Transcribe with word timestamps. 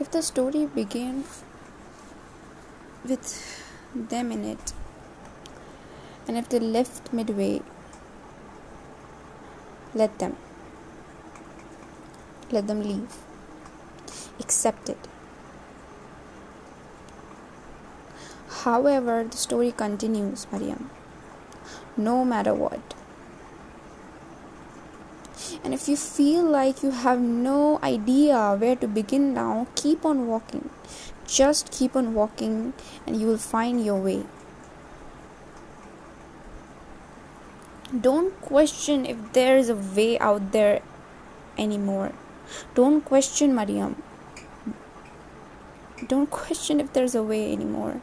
If 0.00 0.10
the 0.10 0.22
story 0.22 0.66
began 0.66 1.24
with 3.04 3.26
them 3.94 4.32
in 4.32 4.44
it, 4.44 4.72
and 6.26 6.36
if 6.36 6.48
they 6.48 6.58
left 6.58 7.12
midway, 7.12 7.62
let 9.94 10.18
them. 10.18 10.36
Let 12.50 12.66
them 12.66 12.82
leave. 12.82 13.16
Accept 14.40 14.88
it. 14.88 15.08
However, 18.64 19.24
the 19.24 19.36
story 19.36 19.72
continues, 19.72 20.46
Mariam. 20.50 20.90
No 21.96 22.24
matter 22.24 22.54
what. 22.54 22.94
And 25.64 25.72
if 25.72 25.88
you 25.88 25.96
feel 25.96 26.44
like 26.44 26.82
you 26.82 26.90
have 26.90 27.20
no 27.20 27.80
idea 27.82 28.54
where 28.54 28.76
to 28.76 28.86
begin 28.86 29.32
now, 29.32 29.66
keep 29.74 30.04
on 30.04 30.26
walking. 30.26 30.68
Just 31.26 31.72
keep 31.72 31.96
on 31.96 32.12
walking 32.12 32.74
and 33.06 33.18
you 33.18 33.26
will 33.26 33.38
find 33.38 33.82
your 33.82 33.98
way. 33.98 34.24
Don't 37.98 38.38
question 38.42 39.06
if 39.06 39.16
there 39.32 39.56
is 39.56 39.70
a 39.70 39.74
way 39.74 40.18
out 40.18 40.52
there 40.52 40.82
anymore. 41.56 42.12
Don't 42.74 43.02
question 43.02 43.54
Mariam. 43.54 44.02
Don't 46.08 46.28
question 46.30 46.78
if 46.80 46.92
there's 46.92 47.14
a 47.14 47.22
way 47.22 47.52
anymore. 47.52 48.02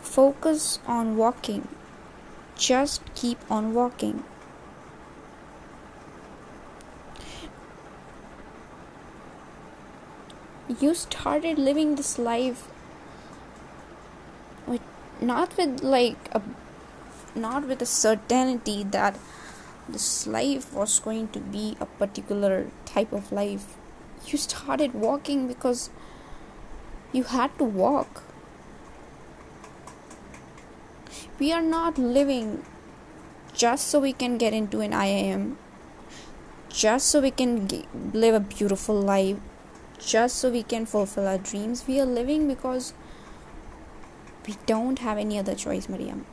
Focus 0.00 0.80
on 0.86 1.16
walking. 1.16 1.66
Just 2.56 3.00
keep 3.14 3.38
on 3.50 3.72
walking. 3.72 4.24
You 10.80 10.94
started 10.94 11.58
living 11.58 11.96
this 11.96 12.18
life 12.18 12.68
with 14.66 14.80
not 15.20 15.56
with 15.56 15.82
like 15.82 16.28
a 16.32 16.42
not 17.34 17.66
with 17.66 17.82
a 17.82 17.86
certainty 17.86 18.84
that 18.84 19.18
this 19.88 20.26
life 20.26 20.72
was 20.72 20.98
going 21.00 21.28
to 21.28 21.40
be 21.40 21.76
a 21.80 21.86
particular 21.86 22.66
type 22.84 23.12
of 23.12 23.32
life. 23.32 23.76
You 24.26 24.38
started 24.38 24.94
walking 24.94 25.48
because 25.48 25.90
you 27.12 27.24
had 27.24 27.56
to 27.58 27.64
walk. 27.64 28.22
We 31.38 31.52
are 31.52 31.62
not 31.62 31.98
living 31.98 32.64
just 33.52 33.88
so 33.88 34.00
we 34.00 34.12
can 34.12 34.38
get 34.38 34.54
into 34.54 34.80
an 34.80 34.92
IIM, 34.92 35.56
just 36.68 37.08
so 37.08 37.20
we 37.20 37.30
can 37.30 37.68
g- 37.68 37.84
live 38.12 38.34
a 38.34 38.40
beautiful 38.40 38.94
life, 38.94 39.36
just 40.04 40.36
so 40.36 40.50
we 40.50 40.62
can 40.62 40.86
fulfill 40.86 41.26
our 41.28 41.38
dreams. 41.38 41.84
We 41.86 42.00
are 42.00 42.06
living 42.06 42.48
because 42.48 42.92
we 44.46 44.56
don't 44.66 44.98
have 44.98 45.18
any 45.18 45.38
other 45.38 45.54
choice, 45.54 45.88
Mariam. 45.88 46.26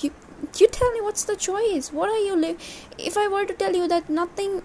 You, 0.00 0.12
you 0.56 0.68
tell 0.68 0.92
me 0.92 1.00
what's 1.00 1.24
the 1.24 1.36
choice? 1.36 1.92
What 1.92 2.08
are 2.08 2.18
you 2.18 2.36
live? 2.36 2.62
If 2.96 3.16
I 3.16 3.28
were 3.28 3.44
to 3.44 3.54
tell 3.54 3.74
you 3.74 3.88
that 3.88 4.08
nothing 4.08 4.62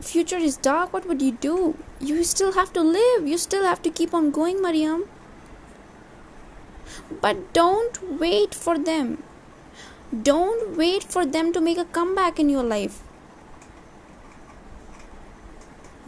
future 0.00 0.36
is 0.36 0.56
dark, 0.56 0.92
what 0.92 1.06
would 1.06 1.20
you 1.20 1.32
do? 1.32 1.76
You 2.00 2.24
still 2.24 2.52
have 2.52 2.72
to 2.72 2.80
live. 2.80 3.26
You 3.26 3.38
still 3.38 3.64
have 3.64 3.82
to 3.82 3.90
keep 3.90 4.14
on 4.14 4.30
going, 4.30 4.62
Mariam. 4.62 5.04
But 7.20 7.52
don't 7.52 8.18
wait 8.18 8.54
for 8.54 8.78
them. 8.78 9.22
Don't 10.22 10.76
wait 10.76 11.04
for 11.04 11.24
them 11.26 11.52
to 11.52 11.60
make 11.60 11.78
a 11.78 11.84
comeback 11.84 12.40
in 12.40 12.48
your 12.48 12.64
life. 12.64 13.02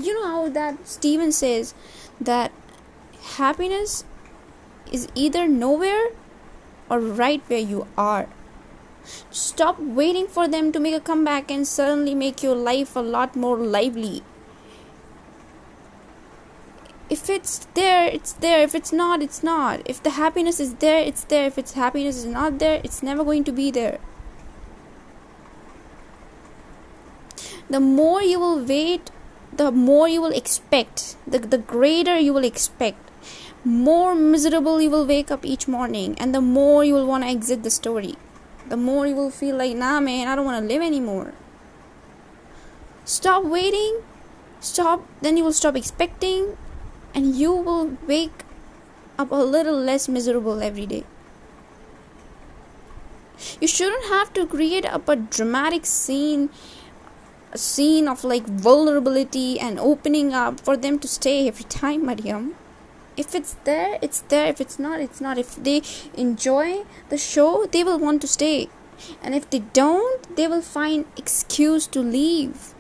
You 0.03 0.15
know 0.15 0.27
how 0.27 0.49
that 0.49 0.89
Steven 0.89 1.31
says 1.31 1.75
that 2.21 2.51
happiness 3.37 4.05
is 4.91 5.07
either 5.15 5.47
nowhere 5.47 6.09
or 6.91 6.99
right 6.99 7.41
where 7.47 7.61
you 7.61 7.87
are. 7.97 8.29
Stop 9.31 9.79
waiting 9.79 10.27
for 10.27 10.49
them 10.49 10.73
to 10.73 10.81
make 10.81 10.95
a 10.95 11.01
comeback 11.01 11.53
and 11.53 11.67
suddenly 11.67 12.17
make 12.17 12.43
your 12.43 12.57
life 12.57 12.97
a 12.97 13.01
lot 13.01 13.37
more 13.37 13.57
lively. 13.57 14.23
If 17.09 17.31
it's 17.31 17.67
there 17.75 18.07
it's 18.07 18.33
there. 18.33 18.63
If 18.63 18.75
it's 18.75 18.93
not 18.93 19.23
it's 19.23 19.43
not. 19.45 19.83
If 19.85 20.03
the 20.03 20.11
happiness 20.19 20.59
is 20.59 20.75
there 20.87 21.01
it's 21.01 21.25
there. 21.25 21.47
If 21.47 21.59
it's 21.59 21.75
happiness 21.75 22.17
is 22.17 22.25
not 22.27 22.59
there 22.59 22.81
it's 22.83 23.03
never 23.05 23.23
going 23.23 23.45
to 23.45 23.53
be 23.53 23.71
there. 23.71 23.99
The 27.71 27.81
more 27.81 28.21
you 28.21 28.41
will 28.41 28.65
wait 28.65 29.11
the 29.53 29.71
more 29.71 30.09
you 30.09 30.21
will 30.21 30.33
expect 30.33 31.17
the, 31.27 31.39
the 31.39 31.59
greater 31.59 32.19
you 32.19 32.33
will 32.33 32.45
expect 32.45 33.11
more 33.65 34.15
miserable 34.15 34.81
you 34.81 34.91
will 34.91 35.07
wake 35.07 35.31
up 35.31 35.45
each 35.45 35.69
morning 35.69 36.15
and 36.19 36.35
the 36.35 36.41
more 36.41 36.85
you 36.85 36.95
will 36.95 37.07
want 37.07 37.23
to 37.25 37.31
exit 37.31 37.63
the 37.63 37.71
story 37.71 38.17
the 38.69 38.77
more 38.77 39.07
you 39.07 39.15
will 39.15 39.31
feel 39.31 39.57
like 39.57 39.77
nah 39.77 40.01
man 40.01 40.27
i 40.27 40.35
don't 40.35 40.45
want 40.45 40.61
to 40.61 40.75
live 40.75 40.83
anymore 40.83 41.33
stop 43.05 43.45
waiting 43.45 44.03
stop 44.61 45.07
then 45.21 45.37
you 45.37 45.45
will 45.45 45.53
stop 45.53 45.77
expecting 45.77 46.57
and 47.15 47.35
you 47.37 47.53
will 47.53 47.97
wake 48.07 48.45
up 49.19 49.31
a 49.31 49.37
little 49.37 49.77
less 49.77 50.09
miserable 50.09 50.63
every 50.63 50.87
day. 50.87 51.05
You 53.61 53.69
shouldn't 53.69 54.05
have 54.07 54.33
to 54.35 54.47
create 54.47 54.85
up 54.87 55.09
a 55.09 55.17
dramatic 55.17 55.85
scene 55.85 56.51
a 57.53 57.59
scene 57.59 58.09
of 58.09 58.25
like 58.25 58.47
vulnerability 58.47 59.61
and 59.61 59.79
opening 59.79 60.33
up 60.33 60.61
for 60.61 60.77
them 60.77 60.99
to 61.01 61.09
stay 61.09 61.49
every 61.49 61.65
time, 61.65 62.07
Mariam. 62.07 62.55
If 63.17 63.35
it's 63.35 63.55
there, 63.65 63.99
it's 64.01 64.21
there. 64.21 64.47
If 64.47 64.61
it's 64.61 64.79
not, 64.79 65.01
it's 65.01 65.21
not. 65.21 65.39
If 65.39 65.57
they 65.57 65.83
enjoy 66.15 66.85
the 67.11 67.19
show, 67.19 67.67
they 67.67 67.85
will 67.85 67.99
want 67.99 68.23
to 68.23 68.27
stay. 68.27 68.69
And 69.23 69.35
if 69.35 69.51
they 69.51 69.59
don't, 69.59 70.37
they 70.37 70.49
will 70.49 70.63
find 70.63 71.05
excuse 71.17 71.87
to 71.89 72.01
leave 72.01 72.73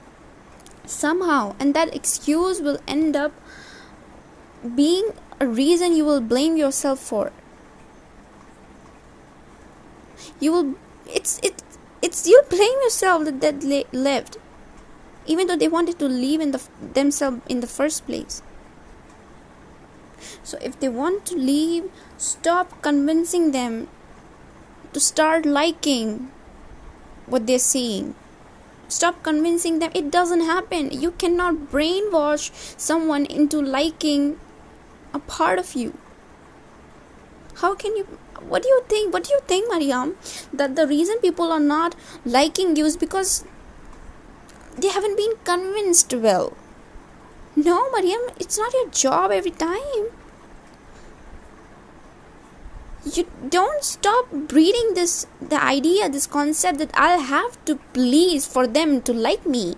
somehow 0.84 1.54
and 1.58 1.74
that 1.74 1.94
excuse 1.94 2.60
will 2.60 2.78
end 2.86 3.16
up 3.16 3.32
being 4.74 5.10
a 5.40 5.46
reason 5.46 5.94
you 5.96 6.04
will 6.04 6.20
blame 6.20 6.56
yourself 6.56 6.98
for 6.98 7.32
you 10.40 10.52
will 10.52 10.74
it's 11.06 11.38
it 11.42 11.62
it's 12.00 12.26
you 12.26 12.42
blame 12.48 12.78
yourself 12.82 13.24
that 13.24 13.40
they 13.60 13.84
left 13.92 14.38
even 15.26 15.46
though 15.46 15.56
they 15.56 15.68
wanted 15.68 15.98
to 15.98 16.06
leave 16.06 16.40
in 16.40 16.52
the 16.52 16.62
themselves 16.94 17.40
in 17.48 17.60
the 17.60 17.66
first 17.66 18.06
place. 18.06 18.42
So 20.42 20.58
if 20.60 20.78
they 20.78 20.88
want 20.88 21.26
to 21.26 21.36
leave 21.36 21.90
stop 22.16 22.80
convincing 22.82 23.50
them 23.52 23.88
to 24.92 25.00
start 25.00 25.46
liking 25.46 26.30
what 27.26 27.46
they're 27.46 27.58
seeing. 27.58 28.14
Stop 28.88 29.22
convincing 29.22 29.78
them. 29.78 29.90
It 29.94 30.10
doesn't 30.10 30.42
happen. 30.42 30.90
You 30.90 31.12
cannot 31.12 31.54
brainwash 31.72 32.50
someone 32.78 33.24
into 33.24 33.60
liking 33.60 34.38
a 35.14 35.18
part 35.18 35.58
of 35.58 35.74
you. 35.74 35.96
How 37.56 37.74
can 37.74 37.96
you 37.96 38.06
what 38.48 38.62
do 38.62 38.68
you 38.68 38.82
think 38.88 39.12
what 39.14 39.24
do 39.24 39.32
you 39.32 39.40
think 39.46 39.70
mariam 39.70 40.16
that 40.52 40.74
the 40.74 40.86
reason 40.86 41.18
people 41.20 41.52
are 41.52 41.60
not 41.60 41.94
liking 42.24 42.74
you 42.76 42.84
is 42.84 42.96
because 42.96 43.44
they 44.76 44.88
haven't 44.88 45.16
been 45.16 45.34
convinced 45.44 46.14
well 46.14 46.52
no 47.54 47.90
mariam 47.92 48.22
it's 48.38 48.58
not 48.58 48.72
your 48.72 48.88
job 48.90 49.30
every 49.30 49.50
time 49.50 50.04
you 53.14 53.26
don't 53.48 53.84
stop 53.84 54.30
breeding 54.30 54.94
this 54.94 55.26
the 55.40 55.62
idea 55.62 56.08
this 56.08 56.26
concept 56.26 56.78
that 56.78 56.90
i'll 56.94 57.20
have 57.20 57.62
to 57.64 57.76
please 57.92 58.46
for 58.46 58.66
them 58.66 59.00
to 59.02 59.12
like 59.12 59.44
me 59.44 59.74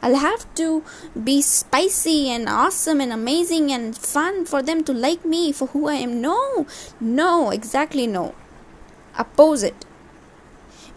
I'll 0.00 0.16
have 0.16 0.46
to 0.54 0.84
be 1.24 1.42
spicy 1.42 2.30
and 2.30 2.48
awesome 2.48 3.00
and 3.00 3.12
amazing 3.12 3.72
and 3.72 3.96
fun 3.96 4.44
for 4.44 4.62
them 4.62 4.84
to 4.84 4.92
like 4.92 5.24
me 5.24 5.50
for 5.50 5.66
who 5.68 5.88
I 5.88 5.94
am. 5.94 6.20
No, 6.20 6.66
no, 7.00 7.50
exactly 7.50 8.06
no. 8.06 8.34
Oppose 9.18 9.64
it. 9.64 9.84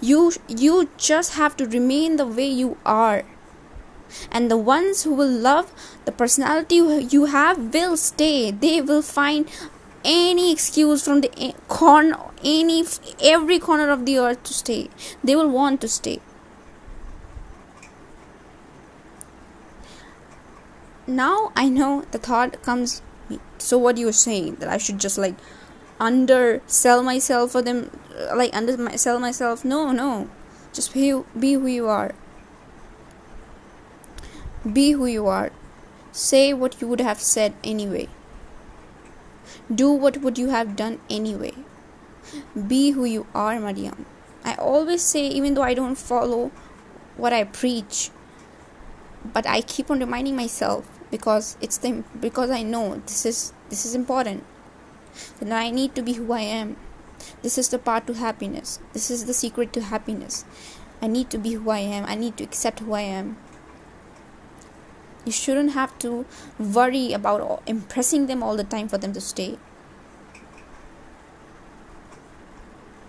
You 0.01 0.31
you 0.48 0.89
just 0.98 1.33
have 1.33 1.56
to 1.57 1.65
remain 1.65 2.15
the 2.15 2.25
way 2.25 2.48
you 2.48 2.77
are. 2.86 3.24
And 4.31 4.51
the 4.51 4.57
ones 4.57 5.03
who 5.03 5.13
will 5.13 5.31
love 5.31 5.71
the 6.06 6.12
personality 6.12 6.75
you 6.75 7.25
have 7.25 7.74
will 7.74 7.95
stay. 7.95 8.51
They 8.51 8.81
will 8.81 9.01
find 9.01 9.48
any 10.03 10.51
excuse 10.51 11.06
from 11.06 11.21
the 11.21 11.53
corner 11.68 12.18
any 12.44 12.83
every 13.21 13.59
corner 13.59 13.89
of 13.89 14.06
the 14.06 14.18
earth 14.18 14.44
to 14.44 14.53
stay. 14.53 14.89
They 15.24 15.36
will 15.36 15.50
want 15.50 15.80
to 15.81 15.88
stay. 15.88 16.19
now 21.12 21.51
I 21.56 21.69
know 21.69 22.06
the 22.12 22.18
thought 22.18 22.62
comes 22.62 23.01
so 23.57 23.77
what 23.77 23.97
you're 23.97 24.12
saying 24.12 24.56
that 24.56 24.69
I 24.69 24.77
should 24.77 25.00
just 25.00 25.18
like 25.18 25.36
undersell 26.01 27.03
myself 27.03 27.51
for 27.51 27.62
them 27.62 27.92
like 28.36 28.56
undersell 28.56 29.19
myself 29.19 29.63
no 29.63 29.92
no 29.92 30.30
just 30.74 30.94
be, 30.94 31.13
be 31.39 31.53
who 31.53 31.68
you 31.68 31.88
are 31.88 32.13
Be 34.62 34.92
who 34.92 35.07
you 35.07 35.25
are. 35.27 35.51
Say 36.12 36.53
what 36.53 36.80
you 36.81 36.88
would 36.88 37.01
have 37.01 37.19
said 37.19 37.53
anyway. 37.63 38.07
Do 39.74 39.92
what 39.92 40.18
would 40.18 40.38
you 40.38 40.50
have 40.50 40.75
done 40.75 41.00
anyway. 41.09 41.53
Be 42.68 42.92
who 42.92 43.06
you 43.06 43.25
are, 43.33 43.59
Mariam. 43.59 44.06
I 44.44 44.54
always 44.56 45.01
say, 45.01 45.25
even 45.27 45.56
though 45.56 45.63
I 45.63 45.74
don't 45.74 45.95
follow 45.95 46.51
what 47.18 47.33
I 47.33 47.44
preach, 47.44 48.12
but 49.33 49.47
I 49.47 49.62
keep 49.62 49.89
on 49.89 50.00
reminding 50.00 50.36
myself 50.36 50.88
because 51.09 51.57
it's 51.59 51.77
the 51.77 52.04
because 52.19 52.51
I 52.51 52.62
know 52.62 53.01
this 53.07 53.25
is 53.25 53.54
this 53.69 53.83
is 53.83 53.95
important. 53.95 54.44
That 55.40 55.52
I 55.52 55.69
need 55.69 55.96
to 55.96 56.02
be 56.02 56.13
who 56.13 56.31
I 56.34 56.42
am. 56.42 56.78
This 57.42 57.58
is 57.58 57.69
the 57.69 57.80
path 57.80 58.06
to 58.08 58.13
happiness. 58.13 58.80
This 58.94 59.12
is 59.12 59.25
the 59.25 59.34
secret 59.34 59.74
to 59.74 59.81
happiness. 59.81 60.46
I 61.02 61.08
need 61.08 61.30
to 61.31 61.38
be 61.38 61.54
who 61.54 61.69
I 61.69 61.80
am. 61.80 62.06
I 62.06 62.16
need 62.16 62.38
to 62.38 62.44
accept 62.44 62.80
who 62.80 62.94
I 62.94 63.02
am 63.02 63.38
you 65.25 65.31
shouldn't 65.31 65.72
have 65.74 65.98
to 66.00 66.25
worry 66.58 67.13
about 67.13 67.62
impressing 67.68 68.28
them 68.28 68.42
all 68.42 68.56
the 68.56 68.63
time 68.63 68.88
for 68.88 68.98
them 68.98 69.13
to 69.13 69.22
stay 69.22 69.58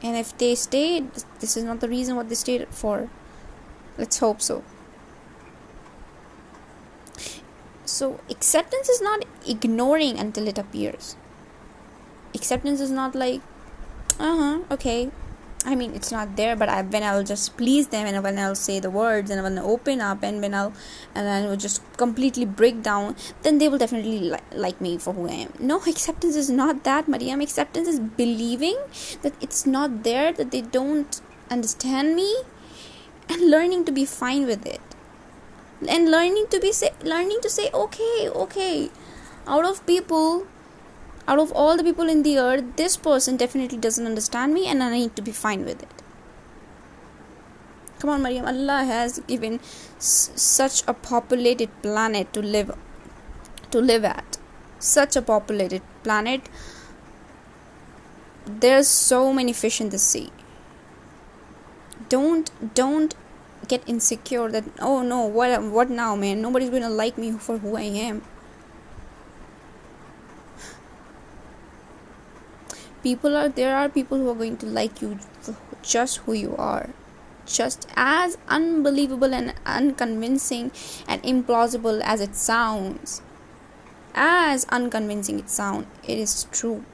and 0.02 0.16
if 0.16 0.37
they 0.38 0.55
stay 0.55 1.00
this 1.40 1.56
is 1.56 1.64
not 1.64 1.81
the 1.81 1.88
reason 1.88 2.16
what 2.16 2.28
they 2.28 2.34
stayed 2.34 2.66
for 2.69 3.08
let's 3.96 4.19
hope 4.19 4.43
so 4.43 4.62
so 7.84 8.20
acceptance 8.28 8.88
is 8.88 9.00
not 9.00 9.25
ignoring 9.46 10.19
until 10.19 10.48
it 10.48 10.58
appears 10.58 11.16
acceptance 12.34 12.81
is 12.81 12.90
not 12.90 13.14
like 13.14 13.40
uh-huh 14.19 14.61
okay 14.70 15.11
I 15.64 15.76
mean, 15.76 15.94
it's 15.94 16.11
not 16.11 16.34
there, 16.34 16.56
but 16.56 16.69
I, 16.69 16.82
when 16.82 17.05
I'll 17.05 17.23
just 17.23 17.56
please 17.56 17.87
them, 17.88 18.06
and 18.06 18.23
when 18.23 18.37
I'll 18.37 18.56
say 18.56 18.81
the 18.81 18.90
words, 18.90 19.31
and 19.31 19.43
when 19.43 19.58
I 19.58 19.62
open 19.62 20.00
up, 20.00 20.25
and 20.25 20.40
when 20.40 20.55
I'll, 20.55 20.73
and 21.14 21.26
then 21.26 21.49
will 21.49 21.56
just 21.56 21.81
completely 21.96 22.44
break 22.44 22.82
down, 22.82 23.14
then 23.43 23.58
they 23.58 23.69
will 23.69 23.79
definitely 23.79 24.19
li- 24.19 24.49
like 24.52 24.81
me 24.81 24.99
for 24.99 25.12
who 25.12 25.29
I 25.29 25.46
am. 25.46 25.52
No, 25.61 25.81
acceptance 25.87 26.34
is 26.34 26.50
not 26.50 26.82
that, 26.82 27.06
Mariam. 27.06 27.40
Acceptance 27.40 27.87
is 27.87 28.00
believing 28.00 28.76
that 29.23 29.34
it's 29.40 29.64
not 29.64 30.02
there, 30.02 30.32
that 30.32 30.50
they 30.50 30.62
don't 30.62 31.20
understand 31.49 32.17
me, 32.17 32.43
and 33.29 33.49
learning 33.49 33.84
to 33.84 33.93
be 33.93 34.05
fine 34.05 34.46
with 34.46 34.67
it, 34.67 34.81
and 35.88 36.11
learning 36.11 36.46
to 36.50 36.58
be 36.58 36.73
say, 36.73 36.90
learning 37.05 37.38
to 37.40 37.49
say, 37.49 37.70
okay, 37.73 38.29
okay, 38.29 38.90
out 39.46 39.64
of 39.64 39.87
people 39.87 40.49
out 41.28 41.38
of 41.38 41.52
all 41.52 41.76
the 41.76 41.84
people 41.84 42.08
in 42.08 42.22
the 42.22 42.38
earth, 42.38 42.64
this 42.76 42.96
person 42.96 43.36
definitely 43.36 43.78
doesn't 43.78 44.06
understand 44.06 44.54
me 44.54 44.66
and 44.66 44.82
I 44.82 44.90
need 44.90 45.16
to 45.16 45.22
be 45.22 45.32
fine 45.32 45.64
with 45.64 45.82
it. 45.82 46.02
Come 48.00 48.10
on, 48.10 48.22
Mariam, 48.22 48.46
Allah 48.46 48.84
has 48.84 49.20
given 49.28 49.60
s- 49.96 50.30
such 50.34 50.82
a 50.88 50.92
populated 50.92 51.70
planet 51.82 52.32
to 52.32 52.42
live 52.42 52.76
to 53.70 53.80
live 53.80 54.04
at. 54.04 54.38
Such 54.80 55.14
a 55.14 55.22
populated 55.22 55.82
planet. 56.02 56.48
There's 58.44 58.88
so 58.88 59.32
many 59.32 59.52
fish 59.52 59.80
in 59.80 59.90
the 59.90 59.98
sea. 59.98 60.30
Don't 62.08 62.50
don't 62.74 63.14
get 63.69 63.82
insecure 63.86 64.50
that 64.50 64.64
oh 64.80 65.02
no 65.02 65.24
what 65.24 65.62
what 65.62 65.88
now 65.88 66.16
man 66.16 66.42
nobody's 66.42 66.70
going 66.70 66.82
to 66.82 66.88
like 66.88 67.16
me 67.16 67.30
for 67.30 67.58
who 67.58 67.76
I 67.76 67.82
am 67.82 68.22
people 73.02 73.37
are 73.37 73.49
there 73.49 73.76
are 73.76 73.88
people 73.88 74.19
who 74.19 74.31
are 74.31 74.34
going 74.34 74.56
to 74.58 74.66
like 74.66 75.02
you 75.02 75.19
just 75.82 76.19
who 76.19 76.32
you 76.32 76.56
are. 76.56 76.90
Just 77.44 77.88
as 77.96 78.38
unbelievable 78.49 79.34
and 79.34 79.52
unconvincing 79.66 80.70
and 81.08 81.22
implausible 81.25 82.00
as 82.04 82.20
it 82.20 82.37
sounds. 82.37 83.20
As 84.14 84.64
unconvincing 84.66 85.38
it 85.38 85.50
sounds 85.50 85.87
it 86.04 86.19
is 86.19 86.46
true. 86.52 86.84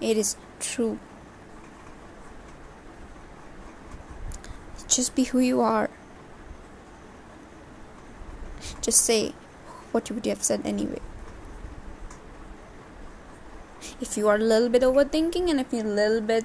It 0.00 0.16
is 0.16 0.36
true. 0.60 0.98
Just 4.86 5.14
be 5.14 5.24
who 5.24 5.38
you 5.38 5.60
are. 5.60 5.90
Just 8.80 9.02
say 9.02 9.34
what 9.92 10.08
you 10.08 10.14
would 10.14 10.26
have 10.26 10.42
said 10.42 10.64
anyway 10.64 11.00
if 14.00 14.16
you 14.16 14.28
are 14.28 14.36
a 14.36 14.46
little 14.52 14.68
bit 14.68 14.82
overthinking 14.82 15.50
and 15.50 15.60
if 15.60 15.72
you're 15.72 15.86
a 15.86 15.96
little 16.00 16.20
bit 16.20 16.44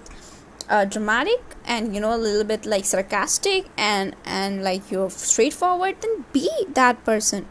uh, 0.69 0.85
dramatic 0.85 1.41
and 1.65 1.93
you 1.93 2.01
know 2.01 2.15
a 2.15 2.17
little 2.17 2.43
bit 2.43 2.65
like 2.65 2.85
sarcastic 2.85 3.65
and 3.77 4.15
and 4.25 4.63
like 4.63 4.91
you're 4.91 5.09
straightforward 5.09 5.95
then 6.01 6.25
be 6.33 6.49
that 6.69 7.03
person. 7.03 7.45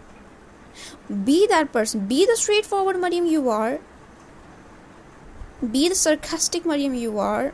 Be 1.24 1.46
that 1.48 1.72
person. 1.72 2.06
Be 2.06 2.24
the 2.24 2.36
straightforward 2.36 2.98
mariam 2.98 3.26
you 3.26 3.48
are. 3.50 3.80
Be 5.70 5.88
the 5.88 5.94
sarcastic 5.94 6.64
mariam 6.64 6.94
you 6.94 7.18
are. 7.18 7.52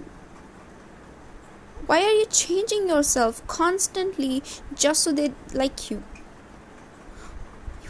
Why 1.86 2.02
are 2.02 2.12
you 2.12 2.26
changing 2.26 2.88
yourself 2.88 3.44
constantly 3.46 4.42
just 4.74 5.02
so 5.02 5.12
they 5.12 5.32
like 5.52 5.90
you? 5.90 6.02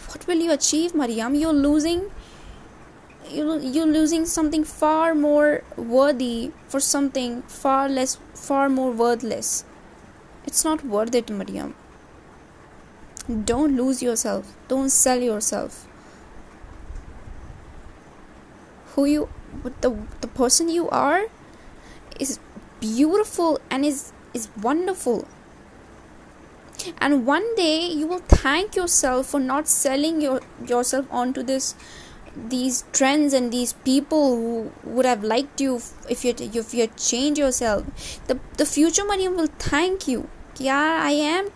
What 0.09 0.27
will 0.27 0.39
you 0.39 0.53
achieve 0.53 0.95
mariam? 0.95 1.35
You're 1.35 1.53
losing 1.53 2.11
you 3.31 3.59
you're 3.61 3.87
losing 3.87 4.25
something 4.27 4.65
far 4.65 5.15
more 5.15 5.63
worthy 5.77 6.53
for 6.69 6.81
something 6.81 7.43
far 7.43 7.89
less 7.89 8.19
far 8.35 8.69
more 8.69 8.91
worthless. 8.93 9.65
It's 10.47 10.65
not 10.65 10.85
worth 10.85 11.15
it 11.15 11.31
mariam 11.31 11.75
don't 13.29 13.77
lose 13.77 14.03
yourself. 14.03 14.55
Don't 14.69 14.89
sell 14.89 15.21
yourself. 15.21 15.87
Who 18.95 19.05
you 19.05 19.29
the 19.81 19.97
the 20.21 20.29
person 20.29 20.69
you 20.69 20.89
are 20.89 21.27
is 22.19 22.39
beautiful 22.81 23.61
and 23.71 23.85
is 23.85 24.13
is 24.33 24.49
wonderful. 24.63 25.29
And 26.99 27.27
one 27.27 27.55
day 27.57 27.89
you 27.89 28.07
will 28.07 28.25
thank 28.29 28.77
yourself 28.77 29.27
for 29.27 29.41
not 29.41 29.69
selling 29.69 30.21
your 30.23 30.41
yourself 30.67 31.07
onto 31.11 31.43
this 31.43 31.75
these 32.49 32.85
trends 32.93 33.33
and 33.33 33.53
these 33.53 33.73
people 33.73 34.37
who 34.37 34.73
would 34.85 35.05
have 35.05 35.25
liked 35.25 35.61
you 35.61 35.81
if 36.09 36.25
you 36.25 36.35
if 36.39 36.75
you 36.75 36.87
change 36.97 37.39
yourself 37.39 38.21
the 38.27 38.39
the 38.57 38.67
future 38.67 39.05
Mariam 39.05 39.37
will 39.37 39.53
thank 39.59 40.07
you. 40.09 40.29
Yeah 40.57 41.01
I 41.03 41.11
am 41.11 41.49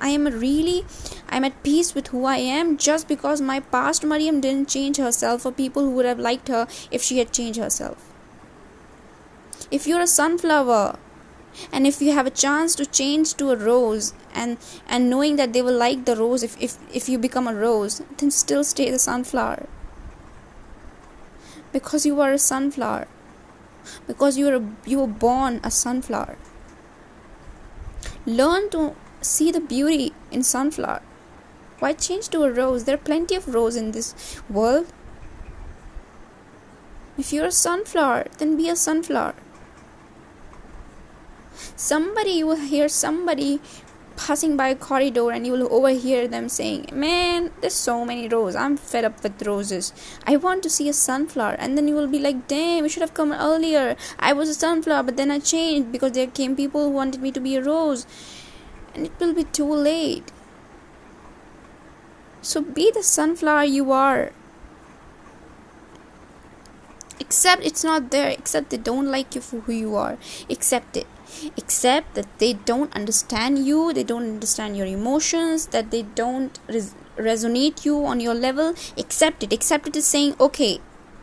I 0.00 0.08
am 0.10 0.26
really 0.26 0.84
I'm 1.28 1.44
at 1.44 1.62
peace 1.62 1.94
with 1.94 2.08
who 2.08 2.24
I 2.24 2.36
am 2.36 2.76
just 2.76 3.08
because 3.08 3.40
my 3.40 3.60
past 3.60 4.04
Mariam 4.04 4.40
didn't 4.40 4.68
change 4.68 4.96
herself 4.96 5.42
for 5.42 5.52
people 5.52 5.82
who 5.82 5.90
would 5.92 6.06
have 6.06 6.18
liked 6.18 6.48
her 6.48 6.66
if 6.90 7.02
she 7.02 7.18
had 7.18 7.32
changed 7.32 7.58
herself. 7.58 8.12
If 9.70 9.86
you're 9.86 10.00
a 10.00 10.06
sunflower 10.06 10.98
and 11.72 11.86
if 11.86 12.00
you 12.00 12.12
have 12.12 12.26
a 12.26 12.30
chance 12.30 12.74
to 12.76 12.86
change 12.86 13.34
to 13.34 13.50
a 13.50 13.56
rose 13.56 14.12
and 14.32 14.56
and 14.86 15.10
knowing 15.10 15.36
that 15.36 15.52
they 15.52 15.62
will 15.62 15.76
like 15.76 16.04
the 16.04 16.16
rose 16.16 16.42
if 16.42 16.60
if, 16.60 16.78
if 16.94 17.08
you 17.08 17.18
become 17.18 17.48
a 17.48 17.54
rose 17.54 18.00
then 18.18 18.30
still 18.30 18.62
stay 18.62 18.90
the 18.90 18.98
sunflower 18.98 19.66
because 21.72 22.06
you 22.06 22.20
are 22.20 22.32
a 22.32 22.38
sunflower. 22.38 23.06
Because 24.06 24.36
you 24.36 24.48
are 24.48 24.62
you 24.86 25.00
were 25.00 25.06
born 25.06 25.60
a 25.64 25.70
sunflower. 25.70 26.36
Learn 28.26 28.70
to 28.70 28.94
see 29.20 29.50
the 29.50 29.60
beauty 29.60 30.12
in 30.30 30.42
sunflower. 30.42 31.02
Why 31.78 31.92
change 31.92 32.28
to 32.30 32.42
a 32.42 32.52
rose? 32.52 32.84
There 32.84 32.94
are 32.94 33.06
plenty 33.10 33.34
of 33.34 33.52
roses 33.54 33.80
in 33.80 33.92
this 33.92 34.14
world. 34.50 34.86
If 37.16 37.32
you're 37.32 37.46
a 37.46 37.52
sunflower 37.52 38.26
then 38.38 38.56
be 38.56 38.68
a 38.68 38.76
sunflower. 38.76 39.34
Somebody 41.76 42.44
will 42.44 42.56
hear 42.56 42.88
somebody 42.88 43.60
passing 44.18 44.56
by 44.56 44.68
a 44.68 44.74
corridor 44.74 45.30
and 45.30 45.46
you 45.46 45.52
will 45.52 45.72
overhear 45.72 46.26
them 46.26 46.48
saying, 46.48 46.88
Man, 46.92 47.50
there's 47.60 47.74
so 47.74 48.04
many 48.04 48.28
roses. 48.28 48.56
I'm 48.56 48.76
fed 48.76 49.04
up 49.04 49.22
with 49.22 49.40
roses. 49.46 49.92
I 50.26 50.36
want 50.36 50.62
to 50.64 50.70
see 50.70 50.88
a 50.88 50.92
sunflower. 50.92 51.54
And 51.58 51.78
then 51.78 51.86
you 51.88 51.94
will 51.94 52.08
be 52.08 52.18
like, 52.18 52.48
Damn, 52.48 52.84
you 52.84 52.88
should 52.88 53.02
have 53.02 53.14
come 53.14 53.32
earlier. 53.32 53.96
I 54.18 54.32
was 54.32 54.48
a 54.48 54.54
sunflower, 54.54 55.04
but 55.04 55.16
then 55.16 55.30
I 55.30 55.38
changed 55.38 55.92
because 55.92 56.12
there 56.12 56.26
came 56.26 56.56
people 56.56 56.84
who 56.84 56.90
wanted 56.90 57.22
me 57.22 57.30
to 57.32 57.40
be 57.40 57.56
a 57.56 57.62
rose. 57.62 58.06
And 58.94 59.06
it 59.06 59.12
will 59.20 59.34
be 59.34 59.44
too 59.44 59.72
late. 59.72 60.32
So 62.42 62.60
be 62.60 62.90
the 62.90 63.02
sunflower 63.02 63.64
you 63.64 63.92
are. 63.92 64.32
Except 67.20 67.64
it's 67.64 67.84
not 67.84 68.10
there, 68.10 68.30
except 68.30 68.70
they 68.70 68.76
don't 68.76 69.10
like 69.10 69.34
you 69.34 69.40
for 69.40 69.60
who 69.60 69.72
you 69.72 69.94
are. 69.96 70.18
Accept 70.48 70.96
it 70.96 71.06
except 71.56 72.14
that 72.14 72.26
they 72.38 72.52
don't 72.52 72.92
understand 72.94 73.66
you 73.66 73.92
they 73.92 74.04
don't 74.04 74.28
understand 74.34 74.76
your 74.76 74.86
emotions 74.86 75.66
that 75.68 75.90
they 75.90 76.02
don't 76.02 76.58
res- 76.68 76.94
resonate 77.16 77.84
you 77.84 78.04
on 78.04 78.20
your 78.20 78.34
level. 78.34 78.74
Accept 78.96 79.42
it 79.42 79.52
accept 79.52 79.88
it 79.88 79.96
is 79.96 80.06
saying 80.06 80.36
okay 80.40 80.80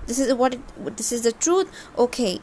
this 0.08 0.20
is 0.20 0.34
what 0.34 0.54
it, 0.56 0.98
this 0.98 1.12
is 1.12 1.22
the 1.24 1.32
truth. 1.32 1.70
Okay 1.98 2.40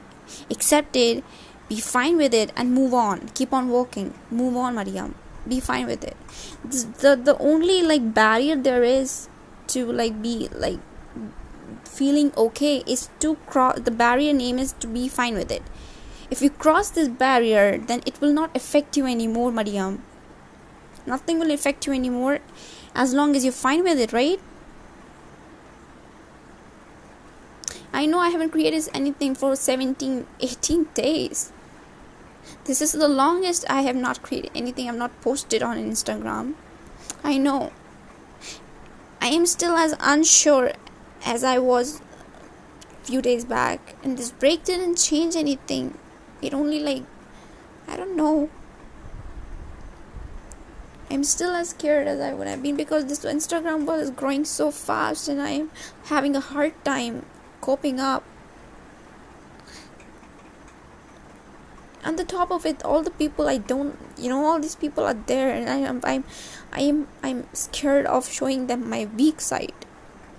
accept 0.50 0.97
it 0.97 1.25
be 1.69 1.81
fine 1.81 2.17
with 2.17 2.35
it 2.35 2.52
and 2.57 2.73
move 2.73 2.93
on. 2.93 3.29
Keep 3.35 3.52
on 3.52 3.69
walking. 3.69 4.14
Move 4.31 4.57
on 4.57 4.75
mariam. 4.75 5.14
Be 5.49 5.61
fine 5.61 5.87
with 5.87 6.05
it. 6.05 6.17
The 6.64 7.17
the 7.17 7.37
only 7.38 7.83
like 7.83 8.14
barrier 8.14 8.57
there 8.57 8.83
is 8.83 9.29
to 9.69 9.87
like 9.91 10.21
be 10.23 10.49
like 10.52 10.81
feeling 11.85 12.33
okay 12.37 12.83
is 12.87 13.09
to 13.21 13.37
cross 13.47 13.79
the 13.81 13.91
barrier 13.91 14.33
name 14.33 14.59
is 14.59 14.73
to 14.85 14.87
be 14.87 15.09
fine 15.09 15.35
with 15.35 15.50
it 15.50 15.62
if 16.33 16.41
you 16.41 16.49
cross 16.65 16.91
this 16.91 17.09
barrier 17.23 17.79
then 17.91 18.03
it 18.07 18.21
will 18.21 18.33
not 18.33 18.57
affect 18.57 18.97
you 18.97 19.07
anymore 19.07 19.53
mariam. 19.53 20.03
Nothing 21.07 21.39
will 21.39 21.51
affect 21.51 21.87
you 21.87 21.93
anymore 21.93 22.39
as 22.95 23.12
long 23.12 23.37
as 23.37 23.45
you're 23.45 23.61
fine 23.61 23.83
with 23.85 23.99
it 23.99 24.12
right? 24.12 24.41
I 27.93 28.07
know 28.07 28.19
i 28.19 28.31
haven't 28.31 28.55
created 28.57 28.89
anything 28.95 29.35
for 29.35 29.55
17 29.55 30.27
18 30.41 30.87
days. 30.95 31.53
This 32.65 32.81
is 32.81 32.93
the 32.93 33.09
longest 33.09 33.67
i 33.69 33.83
have 33.83 33.97
not 33.97 34.23
created 34.23 34.53
anything. 34.55 34.89
I've 34.89 35.03
not 35.05 35.21
posted 35.21 35.62
on 35.62 35.77
instagram. 35.77 36.55
I 37.23 37.37
know. 37.39 37.73
I 39.21 39.29
am 39.29 39.45
still 39.47 39.77
as 39.77 39.95
unsure 40.01 40.73
as 41.25 41.45
I 41.45 41.59
was 41.59 42.01
a 43.03 43.05
few 43.07 43.23
days 43.23 43.45
back, 43.45 43.95
and 44.03 44.17
this 44.19 44.33
break 44.33 44.65
didn't 44.65 44.97
change 44.97 45.37
anything. 45.37 45.99
It 46.43 46.53
only 46.53 46.81
like 46.81 47.05
I 47.89 47.97
don't 47.97 48.17
know. 48.17 48.51
I'm 51.11 51.25
still 51.25 51.55
as 51.55 51.71
scared 51.71 52.07
as 52.09 52.21
I 52.21 52.33
would 52.33 52.49
have 52.49 52.63
been 52.63 52.77
because 52.77 53.07
this 53.07 53.25
Instagram 53.25 53.87
world 53.87 54.01
is 54.03 54.11
growing 54.11 54.45
so 54.45 54.71
fast, 54.71 55.29
and 55.29 55.41
I'm 55.41 55.71
having 56.05 56.35
a 56.37 56.41
hard 56.41 56.75
time 56.85 57.25
coping 57.61 58.01
up. 58.01 58.25
on 62.05 62.17
the 62.17 62.25
top 62.25 62.51
of 62.51 62.67
it 62.67 62.83
all 62.85 63.01
the 63.01 63.13
people 63.13 63.47
i 63.47 63.57
don't 63.57 63.97
you 64.19 64.29
know 64.29 64.45
all 64.45 64.59
these 64.59 64.75
people 64.75 65.05
are 65.05 65.15
there 65.15 65.51
and 65.55 65.69
i 65.71 65.77
am 65.77 66.01
i'm 66.03 66.25
i'm 66.73 67.07
i'm 67.23 67.47
scared 67.53 68.05
of 68.07 68.29
showing 68.29 68.67
them 68.67 68.91
my 68.91 69.05
weak 69.17 69.41
side 69.41 69.83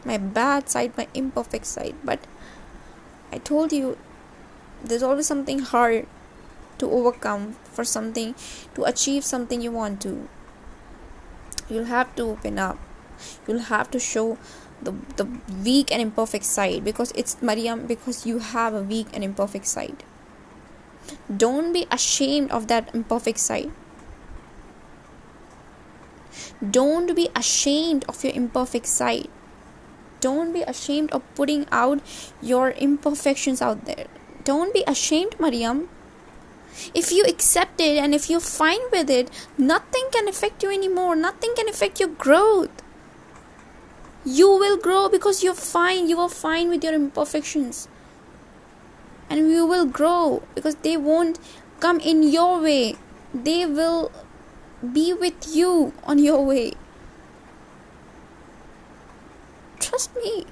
my 0.05 0.17
bad 0.17 0.69
side, 0.69 0.97
my 0.97 1.07
imperfect 1.13 1.65
side. 1.65 1.95
But 2.03 2.19
I 3.31 3.37
told 3.37 3.71
you 3.71 3.97
there's 4.83 5.03
always 5.03 5.27
something 5.27 5.59
hard 5.59 6.07
to 6.77 6.89
overcome 6.89 7.55
for 7.63 7.83
something 7.83 8.35
to 8.75 8.83
achieve 8.83 9.23
something 9.23 9.61
you 9.61 9.71
want 9.71 10.01
to. 10.01 10.27
You'll 11.69 11.85
have 11.85 12.15
to 12.15 12.23
open 12.23 12.59
up. 12.59 12.77
You'll 13.47 13.71
have 13.71 13.89
to 13.91 13.99
show 13.99 14.37
the 14.81 14.93
the 15.15 15.27
weak 15.63 15.91
and 15.91 16.01
imperfect 16.01 16.43
side 16.45 16.83
because 16.83 17.13
it's 17.15 17.41
Mariam 17.41 17.85
because 17.87 18.25
you 18.25 18.39
have 18.39 18.73
a 18.73 18.81
weak 18.81 19.07
and 19.13 19.23
imperfect 19.23 19.65
side. 19.65 20.03
Don't 21.27 21.71
be 21.71 21.87
ashamed 21.91 22.51
of 22.51 22.67
that 22.67 22.93
imperfect 22.93 23.39
side. 23.39 23.71
Don't 26.59 27.15
be 27.15 27.29
ashamed 27.35 28.05
of 28.09 28.23
your 28.23 28.33
imperfect 28.33 28.87
side 28.87 29.29
don't 30.23 30.53
be 30.53 30.61
ashamed 30.61 31.11
of 31.11 31.21
putting 31.35 31.65
out 31.69 31.99
your 32.41 32.71
imperfections 32.71 33.61
out 33.61 33.83
there 33.83 34.07
don't 34.43 34.73
be 34.73 34.83
ashamed 34.87 35.39
mariam 35.39 35.89
if 36.93 37.11
you 37.11 37.23
accept 37.25 37.79
it 37.79 37.97
and 37.97 38.15
if 38.15 38.29
you're 38.29 38.39
fine 38.39 38.81
with 38.91 39.09
it 39.09 39.29
nothing 39.57 40.03
can 40.13 40.27
affect 40.27 40.63
you 40.63 40.71
anymore. 40.71 41.15
Nothing 41.15 41.53
can 41.55 41.67
affect 41.67 41.99
your 41.99 42.09
growth. 42.09 42.69
You 44.25 44.49
will 44.49 44.77
grow 44.77 45.09
because 45.09 45.43
you're 45.43 45.53
fine. 45.53 46.07
You 46.07 46.19
are 46.19 46.29
fine 46.29 46.69
with 46.69 46.83
your 46.83 46.93
imperfections. 46.93 47.87
And 49.29 49.49
you 49.49 49.65
will 49.65 49.85
grow 49.85 50.43
because 50.55 50.75
they 50.75 50.95
won't 50.95 51.39
come 51.79 51.99
in 51.99 52.23
your 52.23 52.61
way. 52.61 52.95
They 53.33 53.65
will 53.65 54.11
be 54.93 55.13
with 55.13 55.55
you 55.55 55.93
on 56.03 56.19
your 56.19 56.45
way. 56.45 56.73
Trust 59.79 60.15
me. 60.15 60.45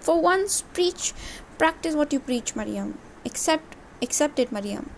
For 0.00 0.20
once, 0.20 0.62
preach, 0.72 1.12
practice 1.58 1.94
what 1.94 2.12
you 2.12 2.20
preach, 2.20 2.54
Mariam. 2.54 2.98
Accept, 3.24 3.76
accept 4.02 4.38
it, 4.38 4.52
Mariam. 4.52 4.90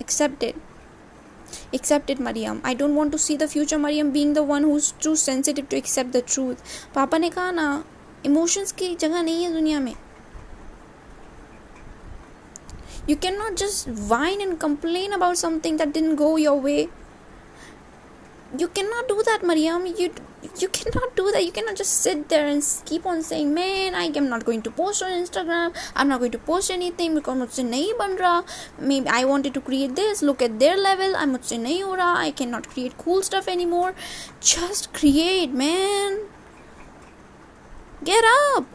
Accept 0.00 0.42
it. 0.42 0.56
Accept 1.72 2.10
it, 2.10 2.18
Mariam. 2.18 2.60
I 2.64 2.74
don't 2.74 2.94
want 2.94 3.12
to 3.12 3.18
see 3.18 3.36
the 3.36 3.48
future 3.48 3.78
Mariam 3.78 4.10
being 4.12 4.32
the 4.32 4.42
one 4.42 4.62
who's 4.62 4.92
too 4.92 5.16
sensitive 5.16 5.68
to 5.68 5.76
accept 5.76 6.12
the 6.12 6.22
truth. 6.22 6.62
पापा 6.94 7.18
ने 7.18 7.30
कहा 7.30 7.50
ना 7.50 7.84
emotions 8.26 8.72
की 8.72 8.94
जगह 8.96 9.22
नहीं 9.22 9.44
है 9.44 9.52
दुनिया 9.52 9.80
में 9.80 9.94
You 13.08 13.14
cannot 13.14 13.54
just 13.54 13.88
whine 14.10 14.40
and 14.40 14.58
complain 14.58 15.12
about 15.12 15.38
something 15.38 15.76
that 15.76 15.92
didn't 15.92 16.16
go 16.16 16.36
your 16.36 16.60
way 16.60 16.88
you 18.58 18.68
cannot 18.68 19.08
do 19.08 19.22
that 19.28 19.42
mariam 19.42 19.86
you 19.86 20.10
you 20.59 20.67
cannot 20.69 21.15
do 21.15 21.31
that. 21.31 21.45
You 21.45 21.51
cannot 21.51 21.75
just 21.75 21.93
sit 22.01 22.29
there 22.29 22.47
and 22.47 22.63
keep 22.85 23.05
on 23.05 23.21
saying 23.21 23.53
man 23.53 23.95
i 23.95 24.05
am 24.05 24.27
not 24.29 24.45
going 24.45 24.61
to 24.63 24.71
post 24.71 25.03
on 25.03 25.11
instagram. 25.11 25.75
I'm 25.95 26.07
not 26.07 26.19
going 26.19 26.31
to 26.31 26.39
post 26.39 26.71
anything 26.71 27.15
because 27.15 27.37
mujhse 27.37 27.63
nahi 27.69 27.95
ban 27.97 28.43
maybe 28.79 29.07
i 29.07 29.23
wanted 29.25 29.53
to 29.53 29.61
create 29.61 29.95
this. 29.95 30.21
Look 30.21 30.41
at 30.41 30.59
their 30.59 30.77
level. 30.77 31.15
I'm 31.15 31.33
mujhse 31.35 31.57
nahi 31.65 31.81
ho 31.83 31.95
i 32.25 32.31
cannot 32.31 32.69
create 32.69 32.97
cool 32.97 33.21
stuff 33.21 33.47
anymore. 33.47 33.93
Just 34.39 34.93
create 34.93 35.51
man. 35.51 36.21
Get 38.03 38.23
up. 38.55 38.65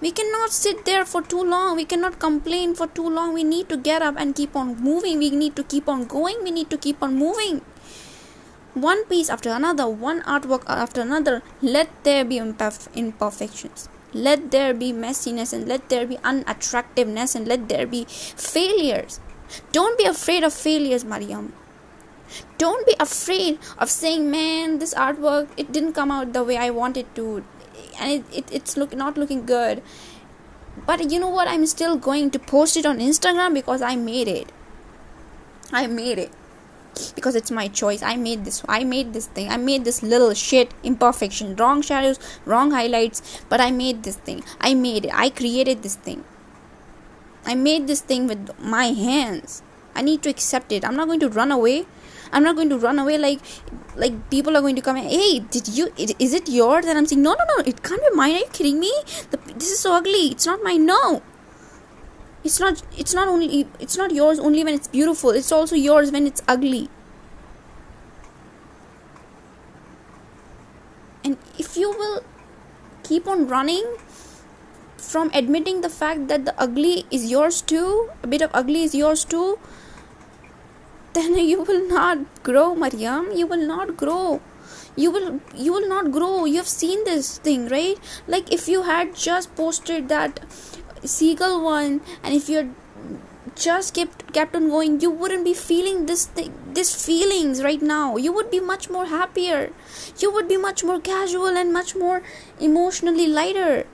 We 0.00 0.10
cannot 0.10 0.50
sit 0.50 0.84
there 0.84 1.04
for 1.04 1.22
too 1.22 1.42
long. 1.42 1.76
We 1.76 1.84
cannot 1.84 2.18
complain 2.18 2.74
for 2.74 2.86
too 2.86 3.08
long. 3.08 3.32
We 3.32 3.42
need 3.42 3.68
to 3.70 3.76
get 3.76 4.02
up 4.02 4.16
and 4.18 4.34
keep 4.34 4.54
on 4.54 4.76
moving. 4.80 5.18
We 5.18 5.30
need 5.30 5.56
to 5.56 5.64
keep 5.64 5.88
on 5.88 6.04
going. 6.04 6.42
We 6.44 6.50
need 6.50 6.68
to 6.70 6.76
keep 6.76 7.02
on 7.02 7.16
moving 7.16 7.62
one 8.74 9.04
piece 9.06 9.30
after 9.30 9.50
another, 9.50 9.88
one 9.88 10.22
artwork 10.22 10.64
after 10.66 11.00
another. 11.00 11.42
Let 11.62 11.88
there 12.04 12.24
be 12.24 12.38
imperfections. 12.38 13.88
Let 14.12 14.50
there 14.50 14.74
be 14.74 14.92
messiness 14.92 15.52
and 15.52 15.66
let 15.66 15.88
there 15.88 16.06
be 16.06 16.18
unattractiveness 16.18 17.34
and 17.34 17.48
let 17.48 17.68
there 17.68 17.86
be 17.86 18.04
failures. 18.08 19.20
Don't 19.72 19.98
be 19.98 20.04
afraid 20.04 20.44
of 20.44 20.52
failures, 20.52 21.04
Mariam. 21.04 21.52
Don't 22.58 22.86
be 22.86 22.94
afraid 22.98 23.58
of 23.78 23.90
saying, 23.90 24.30
man, 24.30 24.78
this 24.78 24.94
artwork, 24.94 25.48
it 25.56 25.72
didn't 25.72 25.92
come 25.92 26.10
out 26.10 26.32
the 26.32 26.42
way 26.42 26.56
I 26.56 26.70
wanted 26.70 27.12
to. 27.16 27.44
And 27.98 28.10
it, 28.10 28.24
it, 28.32 28.52
it's 28.52 28.76
look, 28.76 28.94
not 28.94 29.16
looking 29.16 29.46
good. 29.46 29.82
But 30.86 31.10
you 31.10 31.20
know 31.20 31.28
what? 31.28 31.46
I'm 31.46 31.66
still 31.66 31.96
going 31.96 32.30
to 32.32 32.38
post 32.38 32.76
it 32.76 32.86
on 32.86 32.98
Instagram 32.98 33.54
because 33.54 33.82
I 33.82 33.94
made 33.94 34.26
it. 34.26 34.50
I 35.72 35.86
made 35.86 36.18
it 36.18 36.32
because 37.14 37.34
it's 37.34 37.50
my 37.50 37.68
choice. 37.68 38.02
I 38.02 38.16
made 38.16 38.44
this 38.44 38.62
i 38.68 38.84
made 38.84 39.12
this 39.12 39.26
thing. 39.26 39.48
I 39.50 39.56
made 39.56 39.84
this 39.84 40.02
little 40.02 40.34
shit 40.34 40.72
imperfection 40.82 41.56
wrong 41.56 41.82
shadows 41.82 42.18
wrong 42.44 42.70
highlights 42.70 43.42
but 43.48 43.60
i 43.60 43.70
made 43.70 44.02
this 44.02 44.16
thing. 44.16 44.44
I 44.60 44.74
made 44.74 45.06
it. 45.06 45.12
I 45.14 45.30
created 45.30 45.82
this 45.82 45.96
thing. 45.96 46.24
I 47.46 47.54
made 47.54 47.86
this 47.86 48.00
thing 48.00 48.26
with 48.26 48.50
my 48.58 48.86
hands. 48.86 49.62
I 49.94 50.02
need 50.02 50.22
to 50.22 50.30
accept 50.30 50.72
it. 50.72 50.84
I'm 50.84 50.96
not 50.96 51.06
going 51.06 51.20
to 51.20 51.28
run 51.28 51.52
away. 51.52 51.86
I'm 52.32 52.42
not 52.42 52.56
going 52.56 52.70
to 52.70 52.78
run 52.78 52.98
away 52.98 53.18
like 53.18 53.40
like 53.96 54.14
people 54.30 54.56
are 54.56 54.60
going 54.60 54.74
to 54.76 54.82
come 54.82 54.96
and 54.96 55.08
hey 55.08 55.38
did 55.38 55.68
you 55.68 55.92
is 55.96 56.32
it 56.32 56.48
yours? 56.48 56.84
And 56.86 56.98
i'm 56.98 57.06
saying 57.06 57.22
no 57.22 57.34
no 57.34 57.44
no. 57.52 57.62
It 57.64 57.82
can't 57.82 58.00
be 58.00 58.16
mine. 58.16 58.34
Are 58.34 58.38
you 58.38 58.50
kidding 58.52 58.80
me? 58.80 58.92
The, 59.30 59.38
this 59.54 59.70
is 59.70 59.78
so 59.78 59.94
ugly. 59.94 60.26
It's 60.32 60.46
not 60.46 60.62
mine. 60.62 60.84
No 60.86 61.22
it's 62.44 62.60
not 62.60 62.82
it's 62.96 63.14
not 63.14 63.28
only 63.28 63.66
it's 63.80 63.96
not 63.96 64.12
yours 64.12 64.38
only 64.38 64.62
when 64.62 64.74
it's 64.74 64.88
beautiful 64.88 65.30
it's 65.30 65.50
also 65.50 65.74
yours 65.74 66.12
when 66.12 66.26
it's 66.26 66.42
ugly. 66.46 66.88
And 71.24 71.38
if 71.58 71.76
you 71.76 71.90
will 71.90 72.22
keep 73.02 73.26
on 73.26 73.46
running 73.48 73.96
from 74.98 75.30
admitting 75.32 75.80
the 75.80 75.88
fact 75.88 76.28
that 76.28 76.44
the 76.44 76.54
ugly 76.60 77.06
is 77.10 77.30
yours 77.30 77.62
too 77.62 78.10
a 78.22 78.26
bit 78.26 78.42
of 78.42 78.50
ugly 78.52 78.82
is 78.82 78.94
yours 78.94 79.24
too 79.24 79.58
then 81.14 81.36
you 81.52 81.62
will 81.62 81.86
not 81.88 82.42
grow 82.42 82.74
mariam 82.74 83.30
you 83.32 83.46
will 83.46 83.66
not 83.66 83.96
grow. 83.96 84.40
You 84.96 85.10
will 85.10 85.40
you 85.54 85.72
will 85.72 85.88
not 85.88 86.12
grow. 86.12 86.44
You 86.44 86.58
have 86.58 86.68
seen 86.68 87.04
this 87.04 87.38
thing 87.38 87.68
right? 87.68 87.98
Like 88.28 88.52
if 88.52 88.68
you 88.68 88.82
had 88.82 89.14
just 89.14 89.54
posted 89.56 90.08
that 90.08 90.40
seagull 91.04 91.62
one 91.62 92.00
and 92.22 92.34
if 92.34 92.48
you're 92.48 92.68
just 93.54 93.94
kept 93.94 94.32
kept 94.32 94.56
on 94.56 94.68
going 94.68 95.00
you 95.00 95.10
wouldn't 95.10 95.44
be 95.44 95.54
feeling 95.54 96.06
this 96.06 96.26
thing 96.26 96.52
this 96.74 97.06
feelings 97.06 97.62
right 97.62 97.80
now. 97.80 98.16
You 98.16 98.32
would 98.32 98.50
be 98.50 98.60
much 98.60 98.90
more 98.90 99.06
happier. 99.06 99.72
You 100.18 100.32
would 100.32 100.48
be 100.48 100.56
much 100.56 100.84
more 100.84 101.00
casual 101.00 101.56
and 101.56 101.72
much 101.72 101.94
more 101.96 102.22
emotionally 102.60 103.26
lighter. 103.26 103.86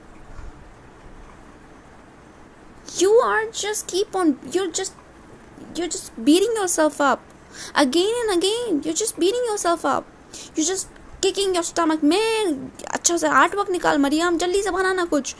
You 2.97 3.11
are 3.23 3.45
just 3.51 3.87
keep 3.87 4.15
on 4.15 4.39
you're 4.51 4.71
just 4.71 4.93
you're 5.75 5.87
just 5.87 6.11
beating 6.23 6.53
yourself 6.55 6.99
up. 6.99 7.21
Again 7.75 8.13
and 8.23 8.37
again 8.37 8.81
you're 8.83 8.99
just 9.05 9.19
beating 9.19 9.43
yourself 9.45 9.85
up. 9.85 10.07
You 10.55 10.65
just 10.65 10.89
kicking 11.20 11.54
your 11.54 11.64
stomach 11.70 12.02
man 12.02 12.54
अच्छा 12.94 13.16
से 13.16 13.28
art 13.42 13.54
work 13.54 13.70
निकाल 13.70 13.98
मरियम 13.98 14.36
जल्दी 14.38 14.62
से 14.62 14.70
बनाना 14.70 15.04
कुछ 15.14 15.34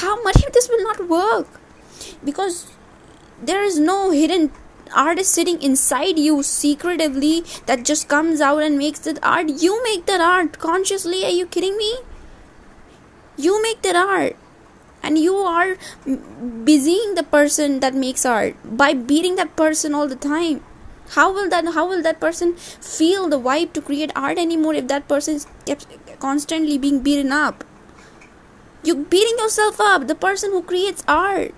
how 0.00 0.16
Maryam 0.24 0.52
this 0.56 0.68
will 0.72 0.84
not 0.86 1.04
work 1.12 1.60
because 2.30 2.58
there 3.50 3.62
is 3.64 3.78
no 3.78 4.10
hidden 4.10 4.50
art 5.02 5.18
is 5.18 5.28
sitting 5.28 5.60
inside 5.62 6.18
you 6.18 6.42
secretively 6.42 7.44
that 7.66 7.84
just 7.84 8.08
comes 8.08 8.40
out 8.40 8.62
and 8.62 8.78
makes 8.78 9.00
that 9.00 9.18
art 9.22 9.50
you 9.62 9.82
make 9.86 10.06
that 10.06 10.20
art 10.20 10.58
consciously 10.58 11.24
are 11.24 11.34
you 11.38 11.46
kidding 11.56 11.76
me 11.76 11.90
you 13.36 13.62
make 13.62 13.82
that 13.82 13.96
art 13.96 14.36
and 15.02 15.18
you 15.18 15.36
are 15.36 15.76
busying 16.70 17.14
the 17.14 17.22
person 17.22 17.80
that 17.80 17.94
makes 17.94 18.24
art 18.26 18.56
by 18.82 18.92
beating 18.94 19.36
that 19.36 19.54
person 19.56 19.94
all 19.94 20.08
the 20.08 20.16
time 20.16 20.64
how 21.15 21.31
will 21.31 21.49
that 21.49 21.65
how 21.73 21.87
will 21.87 22.01
that 22.01 22.19
person 22.19 22.55
feel 22.55 23.27
the 23.29 23.39
vibe 23.39 23.73
to 23.73 23.81
create 23.81 24.11
art 24.15 24.39
anymore 24.39 24.73
if 24.73 24.87
that 24.87 25.07
person 25.07 25.35
is 25.35 25.47
kept 25.65 25.85
constantly 26.19 26.77
being 26.77 27.01
beaten 27.01 27.31
up? 27.31 27.63
You're 28.83 29.03
beating 29.15 29.37
yourself 29.37 29.79
up 29.79 30.07
the 30.07 30.15
person 30.15 30.51
who 30.51 30.61
creates 30.61 31.03
art. 31.07 31.53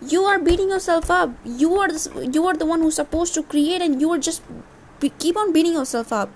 You 0.00 0.24
are 0.24 0.38
beating 0.38 0.70
yourself 0.70 1.10
up. 1.10 1.32
You 1.44 1.74
are 1.74 1.88
the, 1.88 2.30
you 2.32 2.46
are 2.46 2.54
the 2.54 2.66
one 2.66 2.80
who's 2.80 2.96
supposed 2.96 3.34
to 3.34 3.42
create 3.42 3.82
and 3.82 4.00
you 4.00 4.10
are 4.12 4.18
just 4.18 4.42
keep 5.18 5.36
on 5.36 5.52
beating 5.52 5.72
yourself 5.72 6.12
up. 6.12 6.30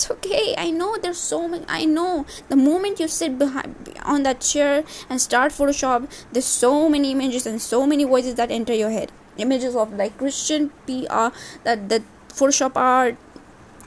It's 0.00 0.10
okay. 0.10 0.54
I 0.56 0.70
know 0.70 0.96
there's 0.96 1.18
so 1.18 1.46
many 1.46 1.64
i 1.68 1.84
know. 1.84 2.24
The 2.48 2.56
moment 2.56 3.00
you 3.00 3.08
sit 3.08 3.38
behind 3.38 3.89
on 4.16 4.28
that 4.28 4.40
chair 4.50 4.84
and 5.08 5.24
start 5.28 5.56
photoshop 5.60 6.06
there's 6.32 6.52
so 6.60 6.74
many 6.94 7.12
images 7.16 7.46
and 7.46 7.66
so 7.70 7.86
many 7.86 8.04
voices 8.04 8.34
that 8.34 8.50
enter 8.60 8.74
your 8.74 8.90
head. 8.90 9.12
Images 9.36 9.76
of 9.76 9.92
like 9.94 10.16
christian 10.18 10.70
pr 10.86 11.28
that 11.64 11.88
the 11.88 12.02
photoshop 12.28 12.72
art 12.76 13.16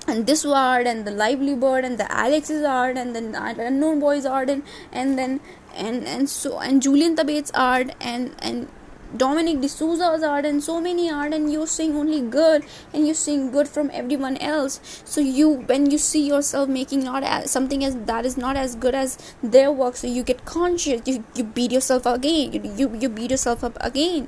and 0.08 0.26
this 0.28 0.46
art 0.46 0.88
and 0.92 1.06
the 1.10 1.12
lively 1.12 1.56
bird 1.64 1.86
and 1.90 1.98
the 1.98 2.08
alex's 2.12 2.64
art 2.76 2.98
and 2.98 3.16
then 3.16 3.36
unknown 3.36 4.00
boys 4.00 4.26
art 4.26 4.50
and 4.50 4.64
and 4.92 5.18
then 5.18 5.40
and 5.76 6.08
and 6.08 6.30
so 6.30 6.60
and 6.60 6.82
Julien 6.82 7.16
Tabet's 7.16 7.52
art 7.54 7.92
and 8.00 8.36
and 8.40 8.68
Dominic 9.16 9.62
D'Souza's 9.62 10.24
art 10.24 10.46
and 10.46 10.64
so 10.64 10.82
many 10.82 11.10
art 11.10 11.34
and 11.34 11.52
you're 11.52 11.68
seeing 11.68 11.96
only 11.96 12.22
good 12.22 12.66
and 12.94 13.06
you're 13.06 13.16
seeing 13.16 13.52
good 13.52 13.68
from 13.68 13.92
everyone 13.94 14.38
else. 14.38 14.80
So 15.06 15.22
you 15.22 15.50
when 15.72 15.92
you 15.92 15.98
see 16.00 16.28
yourself 16.28 16.68
making 16.68 17.04
not 17.04 17.24
as 17.24 17.52
something 17.52 17.84
as 17.84 17.96
that 18.12 18.26
is 18.26 18.38
not 18.38 18.58
as 18.58 18.76
good 18.76 18.96
as 18.96 19.18
their 19.44 19.72
work 19.72 19.96
so 19.96 20.08
you 20.08 20.24
get 20.24 20.46
conscious. 20.46 21.02
You, 21.06 21.24
you 21.36 21.44
beat 21.44 21.72
yourself 21.72 22.06
again. 22.06 22.54
You, 22.54 22.74
you, 22.76 22.98
you 23.02 23.10
beat 23.10 23.32
yourself 23.32 23.64
up 23.64 23.78
again. 23.82 24.28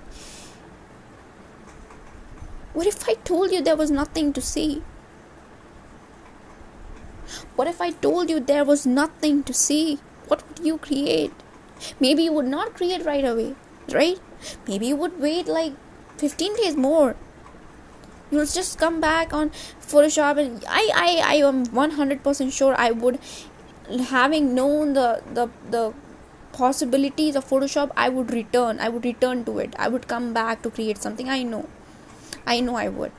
What 2.73 2.85
if 2.85 3.09
I 3.09 3.13
told 3.13 3.51
you 3.51 3.61
there 3.61 3.75
was 3.75 3.89
nothing 3.89 4.33
to 4.33 4.41
see 4.41 4.83
what 7.55 7.67
if 7.67 7.81
I 7.81 7.91
told 7.91 8.29
you 8.29 8.39
there 8.39 8.63
was 8.63 8.85
nothing 8.85 9.43
to 9.43 9.53
see 9.53 9.99
what 10.27 10.47
would 10.47 10.65
you 10.65 10.77
create? 10.77 11.31
Maybe 11.99 12.23
you 12.23 12.33
would 12.33 12.45
not 12.45 12.73
create 12.75 13.05
right 13.05 13.25
away 13.25 13.55
right? 13.93 14.19
Maybe 14.67 14.87
you 14.87 14.95
would 14.95 15.19
wait 15.19 15.47
like 15.47 15.73
15 16.17 16.55
days 16.55 16.75
more. 16.75 17.15
You'll 18.31 18.45
just 18.45 18.79
come 18.79 18.99
back 18.99 19.33
on 19.33 19.51
photoshop 19.81 20.39
and 20.43 20.63
i 20.67 20.83
i 21.01 21.09
i 21.25 21.35
am 21.47 21.65
100% 21.67 22.51
sure 22.51 22.75
i 22.85 22.89
would 22.89 23.19
having 24.09 24.55
known 24.55 24.93
the 24.93 25.21
the 25.33 25.47
the 25.75 25.83
possibilities 26.53 27.35
of 27.35 27.45
photoshop 27.45 27.91
i 27.95 28.09
would 28.09 28.31
return. 28.31 28.79
I 28.79 28.89
would 28.89 29.05
return 29.05 29.45
to 29.45 29.59
it. 29.59 29.75
I 29.77 29.89
would 29.89 30.07
come 30.07 30.33
back 30.33 30.61
to 30.63 30.71
create 30.71 30.97
something. 30.97 31.29
I 31.29 31.43
know. 31.43 31.67
I 32.47 32.59
know 32.61 32.75
i 32.75 32.87
would. 32.89 33.11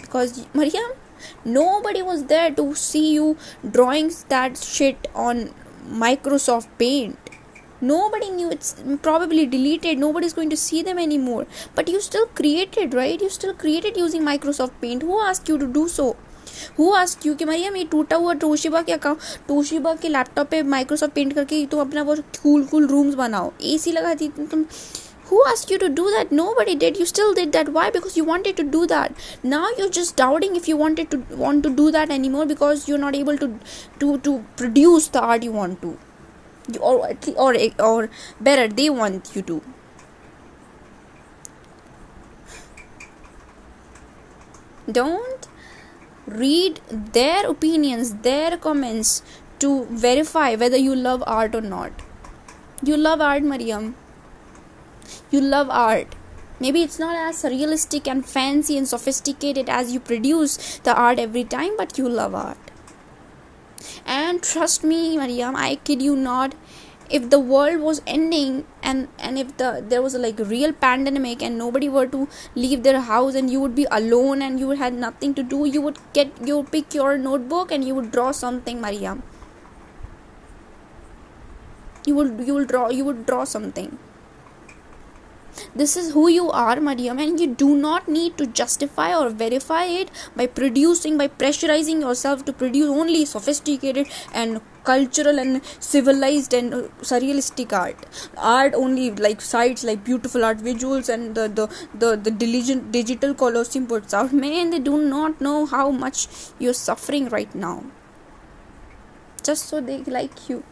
Because 0.00 0.46
mariam 0.54 0.92
nobody 1.44 2.02
was 2.02 2.26
there 2.26 2.50
to 2.58 2.74
see 2.74 3.12
you 3.14 3.36
drawing 3.78 4.12
that 4.28 4.56
shit 4.56 5.08
on 5.14 5.54
microsoft 6.02 6.68
paint 6.78 7.27
nobody 7.81 8.29
knew 8.31 8.49
it's 8.49 8.75
probably 9.05 9.45
deleted 9.45 10.03
nobody's 10.03 10.33
going 10.33 10.49
to 10.49 10.59
see 10.65 10.81
them 10.89 10.99
anymore 11.05 11.45
but 11.75 11.89
you 11.93 12.01
still 12.09 12.27
created 12.41 12.93
right 12.93 13.21
you 13.21 13.29
still 13.29 13.53
created 13.63 13.97
using 13.97 14.29
microsoft 14.29 14.79
paint 14.83 15.03
who 15.03 15.19
asked 15.29 15.49
you 15.49 15.57
to 15.65 15.73
do 15.79 15.87
so 15.97 16.13
who 16.77 16.91
ask 16.95 17.25
you 17.25 17.33
कि 17.35 17.45
मरियम 17.45 17.75
ये 17.75 17.83
टूटा 17.91 18.15
हुआ 18.15 18.33
टोशिबा 18.41 18.81
के 18.87 18.91
account 18.93 19.19
टोशिबा 19.47 19.93
के 20.01 20.09
laptop 20.09 20.47
पे 20.49 20.61
Microsoft 20.73 21.13
paint 21.13 21.33
करके 21.35 21.65
तुम 21.71 21.79
अपना 21.81 22.01
वो 22.09 22.15
कूल 22.41 22.65
कूल 22.71 22.87
रूम्स 22.87 23.15
बनाओ 23.15 23.51
एसी 23.73 23.91
लगा 23.91 24.13
दी 24.21 24.27
तुम 24.51 24.65
who 25.27 25.37
asked 25.49 25.69
you 25.71 25.77
to 25.81 25.87
do 25.97 26.03
that 26.13 26.31
nobody 26.37 26.73
did 26.79 26.97
you 27.01 27.05
still 27.11 27.29
did 27.35 27.53
that 27.53 27.69
why 27.75 27.85
because 27.93 28.17
you 28.19 28.23
wanted 28.29 28.57
to 28.57 28.63
do 28.73 28.81
that 28.91 29.21
now 29.51 29.61
you're 29.77 29.93
just 29.97 30.15
doubting 30.21 30.57
if 30.59 30.67
you 30.71 30.75
wanted 30.81 31.09
to 31.13 31.19
want 31.43 31.63
to 31.67 31.71
do 31.77 31.85
that 31.97 32.11
anymore 32.15 32.45
because 32.49 32.83
you're 32.89 33.01
not 33.03 33.17
able 33.19 33.39
to 33.43 33.47
to 34.01 34.17
to 34.27 34.33
produce 34.61 35.07
the 35.15 35.23
art 35.29 35.47
you 35.47 35.53
want 35.59 35.81
to 35.85 35.93
or 36.80 37.16
or 37.36 37.54
or 37.78 38.10
better 38.40 38.68
they 38.68 38.90
want 38.90 39.34
you 39.34 39.42
to. 39.42 39.62
Don't 44.90 45.48
read 46.26 46.80
their 46.90 47.48
opinions 47.48 48.14
their 48.28 48.56
comments 48.56 49.22
to 49.58 49.86
verify 49.86 50.54
whether 50.54 50.76
you 50.76 50.94
love 50.94 51.22
art 51.26 51.54
or 51.54 51.60
not. 51.60 51.92
You 52.82 52.96
love 52.96 53.20
art 53.20 53.42
mariam. 53.42 53.96
You 55.30 55.40
love 55.40 55.68
art. 55.70 56.14
Maybe 56.60 56.82
it's 56.82 56.98
not 56.98 57.16
as 57.16 57.44
realistic 57.44 58.08
and 58.08 58.24
fancy 58.26 58.76
and 58.76 58.88
sophisticated 58.88 59.68
as 59.68 59.92
you 59.92 60.00
produce 60.00 60.78
the 60.78 60.94
art 60.94 61.18
every 61.18 61.44
time 61.44 61.76
but 61.76 61.96
you 61.98 62.08
love 62.08 62.34
art 62.34 62.67
and 64.06 64.42
trust 64.42 64.84
me 64.84 65.16
mariam 65.16 65.56
i 65.56 65.74
kid 65.88 66.02
you 66.02 66.16
not 66.16 66.54
if 67.10 67.30
the 67.30 67.38
world 67.38 67.80
was 67.80 68.00
ending 68.06 68.66
and 68.82 69.08
and 69.18 69.38
if 69.38 69.56
the 69.56 69.68
there 69.88 70.02
was 70.02 70.14
a 70.14 70.18
like 70.18 70.38
real 70.50 70.72
pandemic 70.72 71.42
and 71.42 71.56
nobody 71.56 71.88
were 71.88 72.06
to 72.06 72.28
leave 72.54 72.82
their 72.82 73.00
house 73.00 73.34
and 73.34 73.50
you 73.50 73.60
would 73.60 73.74
be 73.74 73.86
alone 73.90 74.42
and 74.42 74.60
you 74.60 74.70
had 74.82 74.92
nothing 74.92 75.34
to 75.34 75.42
do 75.42 75.64
you 75.76 75.80
would 75.80 75.98
get 76.12 76.46
you 76.46 76.58
would 76.58 76.70
pick 76.70 76.94
your 76.94 77.16
notebook 77.16 77.72
and 77.72 77.84
you 77.84 77.94
would 77.94 78.10
draw 78.12 78.30
something 78.30 78.80
mariam. 78.80 79.22
You 82.06 82.14
would 82.14 82.46
you 82.46 82.54
will 82.54 82.64
draw 82.64 82.88
you 82.88 83.04
would 83.04 83.24
draw 83.26 83.44
something 83.44 83.98
this 85.74 85.96
is 85.96 86.12
who 86.12 86.28
you 86.28 86.50
are, 86.50 86.80
Mariam, 86.80 87.18
and 87.18 87.40
you 87.40 87.46
do 87.46 87.76
not 87.76 88.08
need 88.08 88.36
to 88.38 88.46
justify 88.46 89.14
or 89.16 89.30
verify 89.30 89.84
it 89.84 90.10
by 90.36 90.46
producing, 90.46 91.18
by 91.18 91.28
pressurizing 91.28 92.00
yourself 92.00 92.44
to 92.46 92.52
produce 92.52 92.88
only 92.88 93.24
sophisticated 93.24 94.08
and 94.32 94.60
cultural 94.84 95.38
and 95.38 95.60
civilized 95.80 96.54
and 96.54 96.74
uh, 96.74 96.82
surrealistic 97.02 97.72
art. 97.72 98.06
Art 98.36 98.74
only 98.74 99.10
like 99.10 99.40
sites 99.40 99.84
like 99.84 100.04
beautiful 100.04 100.44
art 100.44 100.58
visuals 100.58 101.12
and 101.14 101.34
the 101.34 101.48
the 101.48 101.66
the, 101.94 102.16
the 102.16 102.30
diligent 102.30 102.90
digital 102.92 103.34
colosseum 103.34 103.86
puts 103.86 104.14
out. 104.14 104.32
Man, 104.44 104.70
they 104.70 104.82
do 104.90 104.98
not 104.98 105.40
know 105.40 105.66
how 105.66 105.90
much 105.90 106.26
you're 106.58 106.80
suffering 106.88 107.28
right 107.28 107.54
now. 107.54 107.76
Just 109.42 109.66
so 109.66 109.80
they 109.80 110.02
like 110.18 110.48
you. 110.48 110.62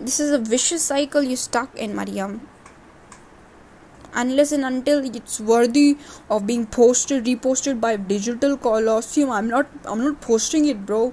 This 0.00 0.18
is 0.20 0.30
a 0.30 0.38
vicious 0.38 0.82
cycle 0.82 1.22
you're 1.22 1.44
stuck 1.44 1.76
in 1.76 1.94
mariam 1.94 2.40
unless 4.14 4.52
and 4.52 4.64
until 4.64 5.04
it's 5.04 5.38
worthy 5.40 5.96
of 6.28 6.46
being 6.46 6.66
posted 6.66 7.24
reposted 7.24 7.80
by 7.80 7.96
digital 7.96 8.56
colosseum 8.56 9.30
i'm 9.30 9.48
not 9.48 9.66
i'm 9.84 10.02
not 10.04 10.20
posting 10.20 10.66
it 10.66 10.84
bro. 10.86 11.12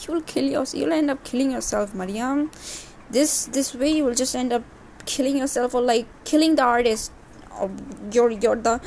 You'll 0.00 0.22
kill 0.22 0.44
yourself 0.44 0.80
you'll 0.80 0.92
end 0.92 1.10
up 1.10 1.22
killing 1.24 1.50
yourself 1.50 1.94
mariam 1.94 2.50
this 3.10 3.46
this 3.46 3.74
way 3.74 3.90
you 3.90 4.04
will 4.04 4.14
just 4.14 4.36
end 4.36 4.52
up 4.52 4.62
killing 5.08 5.38
yourself 5.38 5.74
or 5.74 5.82
like 5.82 6.06
killing 6.24 6.56
the 6.56 6.62
artist. 6.62 7.12
Or 7.60 7.70
you're 8.12 8.30
you're 8.30 8.56
the 8.68 8.80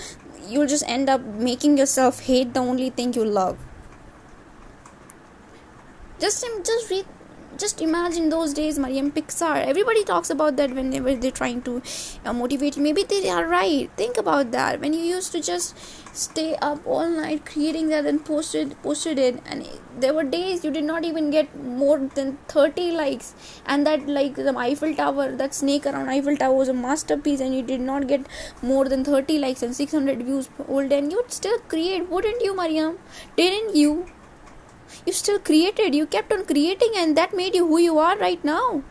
you'll 0.48 0.72
just 0.74 0.88
end 0.88 1.10
up 1.16 1.22
making 1.50 1.78
yourself 1.78 2.22
hate 2.30 2.54
the 2.54 2.62
only 2.74 2.90
thing 3.02 3.14
you 3.14 3.26
love. 3.26 3.58
Just 6.20 6.46
just 6.70 6.92
read 6.92 7.06
just 7.62 7.82
imagine 7.82 8.30
those 8.30 8.54
days 8.54 8.80
mariam 8.80 9.12
PicsArt. 9.12 9.66
Everybody 9.66 10.04
talks 10.04 10.30
about 10.30 10.58
that 10.58 10.74
whenever 10.74 11.16
they're 11.16 11.40
trying 11.40 11.62
to 11.64 11.82
uh, 12.26 12.34
motivate 12.34 12.78
you. 12.78 12.84
Maybe 12.84 13.04
they 13.04 13.30
are 13.30 13.46
right. 13.48 13.90
Think 13.98 14.18
about 14.18 14.52
that. 14.52 14.82
When 14.82 14.94
you 14.94 15.02
used 15.02 15.32
to 15.34 15.42
just 15.42 15.78
stay 16.14 16.56
up 16.56 16.86
all 16.86 17.10
night 17.10 17.46
creating 17.46 17.88
that 17.88 18.06
and 18.06 18.24
posted 18.26 18.76
posted 18.84 19.18
it 19.18 19.42
and 19.46 19.68
there 19.98 20.14
were 20.14 20.24
days 20.24 20.66
you 20.66 20.72
did 20.78 20.84
not 20.84 21.06
even 21.06 21.30
get 21.32 21.56
more 21.56 22.00
than 22.16 22.38
30 22.48 22.92
likes. 22.92 23.34
And 23.66 23.86
that 23.86 24.08
like 24.08 24.36
the 24.36 24.56
eiffel 24.58 24.96
tower 24.96 25.32
that 25.44 25.54
snake 25.54 25.86
around 25.86 26.10
eiffel 26.10 26.38
tower 26.38 26.56
was 26.56 26.70
a 26.70 26.74
masterpiece 26.74 27.40
and 27.40 27.56
you 27.56 27.62
did 27.62 27.82
not 27.82 28.08
get 28.08 28.26
more 28.62 28.86
than 28.86 29.04
30 29.04 29.38
likes 29.40 29.64
and 29.64 29.76
600 29.76 30.24
views 30.24 30.50
old 30.68 30.92
and 30.92 31.12
you'd 31.12 31.32
still 31.32 31.60
create 31.76 32.10
wouldn't 32.10 32.42
you 32.42 32.56
mariam 32.56 32.98
didn't 33.38 33.76
you 33.76 34.06
you 35.06 35.14
still 35.14 35.40
created 35.40 35.96
you 35.96 36.06
kept 36.06 36.32
on 36.32 36.46
creating 36.46 36.94
and 36.96 37.18
that 37.18 37.36
made 37.36 37.56
you 37.56 37.68
who 37.68 37.78
you 37.80 38.00
are 38.00 38.18
right 38.18 38.44
now. 38.44 38.84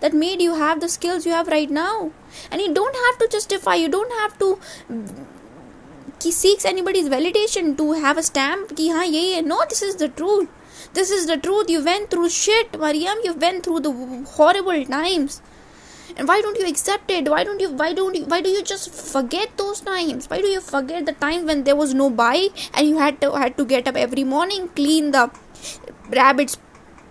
That 0.00 0.12
made 0.12 0.40
you 0.42 0.54
have 0.54 0.80
the 0.80 0.88
skills 0.88 1.26
you 1.26 1.32
have 1.32 1.48
right 1.48 1.70
now. 1.70 2.12
And 2.50 2.60
you 2.60 2.72
don't 2.72 2.96
have 3.06 3.18
to 3.18 3.28
justify 3.28 3.74
you 3.74 3.88
don't 3.88 4.12
have 4.20 4.38
to 4.38 4.58
mm, 4.90 5.26
seek 6.20 6.64
anybody's 6.64 7.08
validation 7.08 7.76
to 7.78 7.92
have 7.92 8.18
a 8.18 8.22
stamp 8.22 8.76
ki 8.76 8.90
ha 8.90 9.02
ye 9.02 9.40
no 9.40 9.62
this 9.68 9.82
is 9.82 9.96
the 9.96 10.08
truth. 10.08 10.48
This 10.92 11.10
is 11.10 11.26
the 11.26 11.36
truth. 11.36 11.70
You 11.70 11.84
went 11.84 12.10
through 12.10 12.30
shit 12.30 12.78
mariam 12.78 13.18
you 13.24 13.34
went 13.34 13.64
through 13.64 13.80
the 13.80 13.92
horrible 14.36 14.84
times 14.84 15.40
and 16.16 16.28
why 16.28 16.40
don't 16.40 16.58
you 16.58 16.66
accept 16.68 17.10
it? 17.10 17.28
Why 17.28 17.44
don't 17.44 17.60
you 17.60 17.70
why 17.70 17.92
don't 17.92 18.14
you 18.14 18.24
why 18.24 18.40
do 18.40 18.50
you 18.50 18.62
just 18.62 18.94
forget 18.94 19.56
those 19.56 19.80
times? 19.80 20.28
Why 20.30 20.40
do 20.40 20.48
you 20.48 20.60
forget 20.60 21.06
the 21.06 21.12
time 21.12 21.46
when 21.46 21.64
there 21.64 21.76
was 21.76 21.94
no 21.94 22.10
bike 22.10 22.52
and 22.74 22.88
you 22.88 22.98
had 22.98 23.20
to 23.20 23.32
had 23.32 23.56
to 23.58 23.64
get 23.64 23.88
up 23.88 23.96
every 23.96 24.24
morning 24.24 24.68
clean 24.68 25.12
the 25.12 25.30
rabbits 26.10 26.58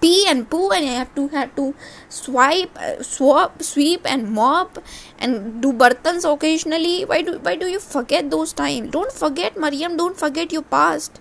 pee 0.01 0.25
and 0.29 0.49
poo 0.49 0.69
and 0.71 0.85
you 0.85 0.91
have 0.91 1.13
to 1.15 1.27
have 1.29 1.55
to 1.55 1.75
swipe 2.07 2.77
uh, 2.77 3.03
swap 3.03 3.61
sweep 3.61 4.05
and 4.05 4.29
mop 4.31 4.77
and 5.17 5.61
do 5.61 5.73
bartans 5.73 6.25
occasionally? 6.25 7.05
Why 7.05 7.21
do 7.21 7.39
why 7.39 7.55
do 7.55 7.67
you 7.67 7.79
forget 7.79 8.29
those 8.29 8.53
times 8.53 8.91
don't 8.91 9.11
forget 9.11 9.57
mariam 9.57 9.97
don't 9.97 10.17
forget 10.17 10.51
your 10.51 10.63
past. 10.77 11.19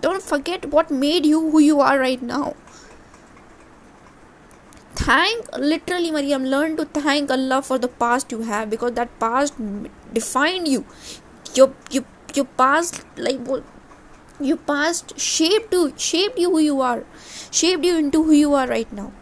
Don't 0.00 0.22
forget 0.22 0.66
what 0.66 0.90
made 0.90 1.24
you 1.24 1.40
who 1.50 1.60
you 1.60 1.80
are 1.80 1.98
right 1.98 2.20
now 2.20 2.54
thank 5.00 5.56
literally 5.58 6.10
mariam 6.16 6.44
learn 6.54 6.76
to 6.76 6.84
thank 6.98 7.30
allah 7.36 7.60
for 7.68 7.78
the 7.78 7.88
past 8.02 8.32
you 8.32 8.42
have 8.50 8.70
because 8.70 8.92
that 8.92 9.18
past 9.18 9.54
defined 10.12 10.68
you. 10.68 10.84
Your 11.54 11.72
your 11.90 12.04
your 12.34 12.46
past 12.62 13.02
like 13.16 13.40
your 14.40 14.56
past 14.56 15.18
shaped 15.18 15.72
you 15.72 15.92
shaped 15.96 16.38
you 16.38 16.50
who 16.50 16.58
you 16.58 16.80
are 16.80 17.04
shaped 17.50 17.84
you 17.84 17.96
into 17.98 18.22
who 18.22 18.32
you 18.32 18.54
are 18.54 18.66
right 18.66 18.92
now. 18.92 19.12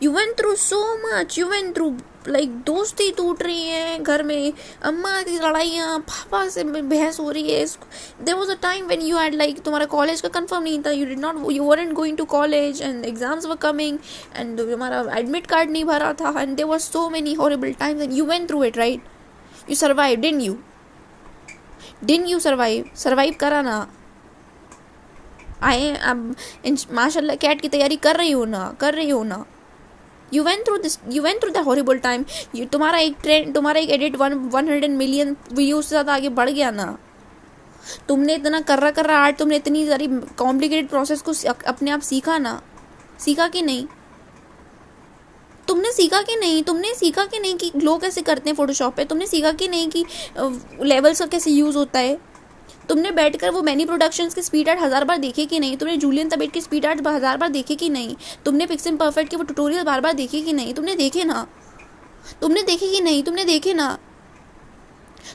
You 0.00 0.12
went 0.12 0.36
through 0.36 0.56
so 0.56 0.80
much 1.02 1.36
you 1.36 1.48
went 1.48 1.74
through 1.74 1.98
like 2.28 2.50
दोस्ती 2.66 3.10
टूट 3.16 3.42
रही 3.42 3.66
है 3.66 3.98
घर 3.98 4.22
में। 4.22 4.52
अम्मा 4.82 5.20
की 5.22 5.38
लड़ाइयाँ, 5.38 5.98
पापा 6.00 6.48
से 6.48 6.64
बहस 6.64 7.20
हो 7.20 7.30
रही 7.30 7.50
है। 7.50 7.64
There 8.24 8.34
was 8.34 8.50
a 8.50 8.54
time 8.62 8.86
when 8.86 9.02
you 9.02 9.16
had 9.16 9.34
like 9.34 9.60
तुम्हारा 9.60 9.86
कॉलेज 9.88 10.20
का 10.20 10.28
कन्फर्म 10.30 10.62
नहीं 10.62 10.82
था। 10.82 10.90
You 10.90 11.06
did 11.06 11.18
not 11.18 11.50
you 11.52 11.64
were 11.64 11.78
and 11.80 11.92
going 11.92 12.16
to 12.16 12.24
college 12.26 12.82
and 12.82 13.04
exams 13.04 13.46
were 13.46 13.56
coming 13.62 13.98
and 14.36 14.60
हमारा 14.72 15.04
एडमिट 15.18 15.46
कार्ड 15.46 15.70
नहीं 15.70 15.84
भरा 15.84 16.12
था। 16.20 16.34
And 16.40 16.56
there 16.56 16.66
was 16.66 16.82
so 16.82 17.08
many 17.10 17.34
horrible 17.34 17.72
times 17.80 18.02
and 18.02 18.12
you 18.12 18.24
went 18.26 18.48
through 18.48 18.64
it 18.64 18.78
right 18.78 19.70
you 19.70 19.76
survive 19.76 20.20
didn't 20.20 20.40
you 20.40 20.56
didn't 22.04 22.26
you 22.26 22.38
survive 22.40 22.90
survive 22.96 23.34
करा 23.40 23.62
ना। 23.62 23.86
आए 25.62 25.94
अब 25.94 26.34
माशाल्लाह 26.92 27.36
cat 27.36 27.60
की 27.60 27.68
तैयारी 27.68 27.96
कर 27.96 28.16
रही 28.16 28.30
हो 28.30 28.44
ना? 28.44 28.76
कर 28.80 28.94
रही 28.94 29.10
हो 29.10 29.22
ना? 29.24 29.44
You 30.32 30.42
went 30.44 30.64
through 30.66 30.76
this 30.78 30.98
you 31.10 31.22
went 31.22 31.40
through 31.42 31.50
the 31.50 31.64
horrible 31.66 31.98
time 31.98 32.24
तुम्हारा 32.72 32.98
एक 32.98 33.16
ट्रेंड 33.22 33.54
तुम्हारा 33.54 33.80
एक 33.80 33.90
edit 33.90 34.16
one 34.16 34.34
one 34.52 34.68
hundred 34.68 34.90
million 34.96 35.36
views 35.52 35.84
से 35.84 35.88
ज़्यादा 35.88 36.14
आगे 36.14 36.28
बढ़ 36.30 36.50
गया 36.50 36.70
ना। 36.70 36.96
तुमने 38.08 38.34
इतना 38.34 38.60
कर 38.60 38.78
रहा 38.78 38.90
कर 38.90 39.06
रहा 39.06 39.18
आर्ट 39.18 39.38
तुमने 39.38 39.56
इतनी 39.56 39.86
सारी 39.86 40.06
कॉम्प्लिकेटेड 40.38 40.88
प्रोसेस 40.88 41.22
को 41.22 41.32
अपने 41.68 41.90
आप 41.90 42.00
सीखा 42.02 42.38
ना। 42.38 42.60
सीखा 43.20 43.46
कि 43.48 43.62
नहीं? 43.62 43.86
तुमने 45.68 45.90
सीखा 45.92 46.20
कि 46.22 46.36
नहीं? 46.36 46.62
तुमने 46.62 46.94
सीखा 46.94 47.24
कि 47.24 47.38
नहीं 47.38 47.54
कि 47.56 47.70
ग्लो 47.76 47.96
कैसे 47.98 48.22
करते 48.22 48.50
हैं 48.50 48.56
फोटोशॉप 48.56 48.94
पे? 48.96 49.04
तुमने 49.04 49.26
सीखा 49.26 49.52
कि 49.52 49.68
नहीं 49.68 49.88
कि 49.88 50.04
लेवल्स 50.82 51.20
का 51.20 51.26
कैसे 51.26 51.50
यूज़ 51.50 51.76
होता 51.76 51.98
है? 51.98 52.18
तुमने 52.90 53.10
बैठकर 53.12 53.50
वो 53.50 53.60
मैनी 53.62 53.84
प्रोडक्शंस 53.86 54.34
के 54.34 54.42
स्पीड 54.42 54.68
आर्ट 54.68 54.80
हज़ार 54.80 55.04
बार 55.04 55.18
देखे 55.18 55.44
कि 55.46 55.58
नहीं? 55.60 55.76
तुमने 55.76 55.96
जूलियन 55.96 56.28
तबेट 56.28 56.52
के 56.52 56.60
स्पीड 56.60 56.86
आर्ट 56.86 57.06
हज़ार 57.06 57.36
बार 57.36 57.48
देखे 57.50 57.74
कि 57.74 57.88
नहीं? 57.88 58.14
तुमने 58.44 58.66
पिक्सन 58.66 58.96
परफेक्ट 58.96 59.30
के 59.30 59.36
वो 59.36 59.42
ट्यूटोरियल 59.42 59.84
बार 59.84 60.00
बार 60.00 60.12
देखे 60.12 60.40
कि 60.40 60.52
नहीं? 60.52 60.72
तुमने 60.74 60.94
देखे 60.96 61.24
ना? 61.24 61.46
तुमने 62.40 62.62
देखे 62.62 62.88
कि 62.88 63.00
नहीं? 63.00 63.22
तुमने 63.22 63.44
देखे 63.44 63.74
ना? 63.74 63.86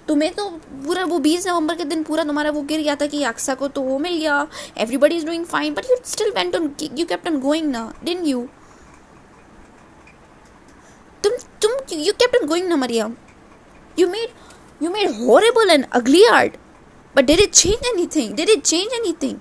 तुम्हें 0.08 0.34
तो 0.34 0.50
पूरा 0.86 1.04
वो 1.06 1.20
बीस 1.20 1.48
नवंबर 1.48 1.76
के 1.76 1.84
दिन 1.86 2.04
पूरा 2.04 2.24
तुम्हारा 2.24 2.52
वो 2.52 2.62
गिर 2.64 2.82
गया 2.82 2.96
था 2.96 3.06
कि 3.08 3.24
अक्सा 3.24 3.54
को 3.56 3.68
तो 3.68 3.82
वो 3.82 3.98
मिल 4.00 4.18
गया। 4.18 4.48
Everybody 4.78 5.16
is 5.16 5.26
doing 5.26 5.46
fine 5.46 5.74
but 5.74 5.86
you 5.92 5.98
still 6.06 6.32
went 6.36 6.56
on 6.56 6.70
you 6.98 7.06
kept 7.06 7.28
on 7.28 7.40
going 7.42 7.70
ना 7.72 7.92
डिन 8.04 8.26
यू 8.26 8.42
तुम 11.24 11.38
तुम 11.62 11.72
यू 11.94 12.14
केप्ट 12.14 12.36
ऑन 12.36 12.48
गोइंग 12.48 12.68
ना, 12.68 12.76
Mariam. 12.76 13.16
You 14.00 14.08
made 14.10 14.84
you 14.84 14.92
made 14.92 15.10
horrible 15.22 15.70
and 15.70 15.86
ugly 15.92 16.26
art 16.28 16.58
But 17.16 17.26
did 17.28 17.40
it 17.40 17.54
change 17.54 17.86
anything? 17.94 18.36
Did 18.36 18.50
it 18.50 18.64
change 18.64 18.92
anything? 18.96 19.40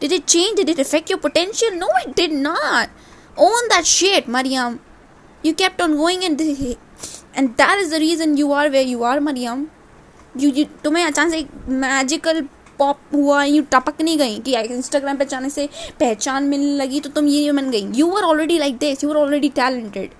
Did 0.00 0.12
it 0.12 0.26
change? 0.26 0.56
Did 0.56 0.68
it 0.68 0.78
affect 0.78 1.10
your 1.10 1.18
potential? 1.18 1.72
No, 1.72 1.88
it 2.04 2.14
did 2.14 2.32
not. 2.32 2.90
Own 3.36 3.68
that 3.68 3.84
shit, 3.86 4.28
Mariam. 4.28 4.80
You 5.42 5.54
kept 5.54 5.80
on 5.80 5.96
going 5.96 6.24
and 6.24 6.40
and 7.34 7.56
that 7.56 7.78
is 7.78 7.90
the 7.90 7.98
reason 7.98 8.36
you 8.36 8.52
are 8.52 8.70
where 8.70 8.88
you 8.94 9.02
are, 9.04 9.20
Mariam. 9.20 9.68
You, 10.36 10.50
you 10.50 10.66
तुम्हें 10.84 11.04
अचानक 11.04 11.32
से 11.32 11.72
magical 11.74 12.40
pop 12.78 12.98
हुआ 13.14 13.42
you 13.44 13.62
टपक 13.72 14.00
नहीं 14.02 14.18
गई 14.18 14.38
कि 14.46 14.54
Instagram 14.74 15.16
पे 15.16 15.24
अचानक 15.24 15.52
से 15.52 15.68
पहचान 16.00 16.44
मिलने 16.48 16.76
लगी 16.76 17.00
तो 17.00 17.10
तुम 17.16 17.26
ये 17.28 17.52
बन 17.52 17.70
गई 17.70 17.90
you 17.98 18.10
are 18.16 18.24
already 18.24 18.58
like 18.58 18.78
this 18.78 19.04
you 19.04 19.10
are 19.10 19.16
already 19.16 19.48
talented 19.58 20.10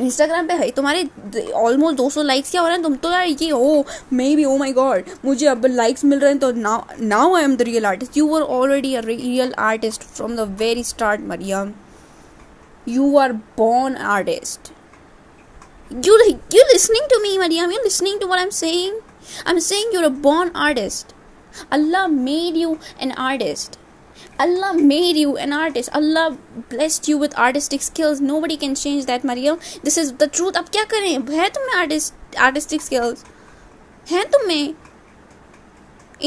Instagram 0.00 0.46
पे 0.46 0.54
है, 0.54 0.70
तुम्हारे 0.70 1.02
ऑलमोस्ट 1.56 1.98
200 1.98 2.22
लाइक्स 2.24 2.50
क्या 2.50 2.60
हो 2.60 2.66
रहे 2.66 2.76
हैं? 2.76 2.82
तुम 2.82 2.94
तो 3.04 3.10
यार 3.10 3.26
ये 3.26 3.48
हो 3.50 3.84
मे 4.12 4.34
बी 4.36 4.44
ओ 4.44 4.56
माई 4.58 4.72
गॉड 4.72 5.04
मुझे 5.24 5.46
अब 5.46 5.66
लाइक्स 5.66 6.04
मिल 6.04 6.18
रहे 6.20 6.30
हैं 6.30 6.38
तो 6.40 6.50
now 6.98 7.34
I 7.36 7.42
am 7.44 7.56
the 7.56 7.62
real 7.68 7.86
artist 7.86 8.16
you 8.18 8.34
are 8.36 8.42
already 8.58 8.94
a 8.94 9.00
real 9.04 9.54
artist 9.68 10.02
from 10.02 10.36
the 10.36 10.56
very 10.60 10.84
start 10.84 11.20
Mariam 11.28 11.72
you 12.86 13.16
are 13.18 13.32
born 13.58 13.96
artist 14.16 14.72
you 16.06 16.18
you 16.54 16.64
listening 16.72 17.08
to 17.10 17.22
me 17.22 17.36
Mariam 17.38 17.72
you 17.72 17.82
listening 17.84 18.20
to 18.20 18.32
I 18.32 18.42
am 18.42 18.50
saying 18.60 19.00
I 19.46 19.52
am 19.52 19.58
saying 19.70 19.94
you 19.94 20.00
are 20.00 20.06
a 20.06 20.14
born 20.28 20.50
artist 20.68 21.14
Allah 21.72 22.06
made 22.06 22.56
you 22.56 22.76
an 23.00 23.12
artist 23.12 23.78
Allah 24.39 24.73
made 24.73 25.17
you 25.17 25.37
an 25.37 25.53
artist. 25.53 25.89
Allah 25.93 26.37
blessed 26.69 27.07
you 27.07 27.17
with 27.17 27.37
artistic 27.37 27.81
skills. 27.81 28.21
Nobody 28.21 28.57
can 28.57 28.75
change 28.75 29.05
that, 29.05 29.23
Mariam. 29.23 29.59
This 29.83 29.97
is 29.97 30.13
the 30.23 30.27
truth. 30.27 30.57
अब 30.57 30.69
क्या 30.77 30.83
करें 30.93 31.09
है 31.39 31.49
तुम्हें 31.57 31.75
artist 31.81 32.39
artistic 32.47 32.81
skills 32.87 33.25
है 34.11 34.23
तुम्हें 34.31 34.73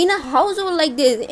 in 0.02 0.10
a 0.10 0.18
household 0.30 0.76
like 0.82 0.96
this 0.96 1.26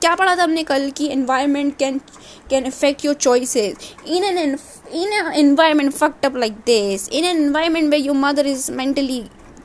क्या 0.00 0.14
पढ़ा 0.14 0.34
था 0.36 0.42
हमने 0.42 0.62
कल 0.64 0.90
की 0.96 1.08
environment 1.12 1.78
can 1.82 2.00
can 2.48 2.66
affect 2.70 3.04
your 3.06 3.14
choices 3.26 3.86
in 4.16 4.26
an 4.30 4.58
in 5.02 5.14
an 5.20 5.32
environment 5.42 5.94
fucked 6.00 6.26
up 6.28 6.36
like 6.42 6.58
this 6.66 7.08
in 7.20 7.24
an 7.24 7.40
environment 7.44 7.94
where 7.94 8.04
your 8.08 8.16
mother 8.24 8.44
is 8.50 8.68
mentally 8.80 9.22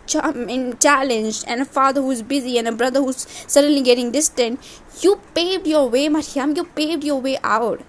challenged 0.08 1.44
and 1.48 1.62
a 1.62 1.66
father 1.66 2.02
who's 2.02 2.22
busy 2.22 2.58
and 2.58 2.68
a 2.68 2.72
brother 2.72 3.02
who's 3.02 3.28
suddenly 3.56 3.82
getting 3.82 4.12
distant 4.12 4.72
you 5.03 5.21
paved 5.35 5.67
your 5.67 5.89
way 5.89 6.09
mariam. 6.09 6.55
You 6.57 6.65
paved 6.65 7.05
your 7.05 7.21
way 7.21 7.39
out. 7.43 7.81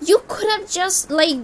You 0.00 0.22
could 0.28 0.48
have 0.50 0.70
just 0.70 1.10
like 1.10 1.38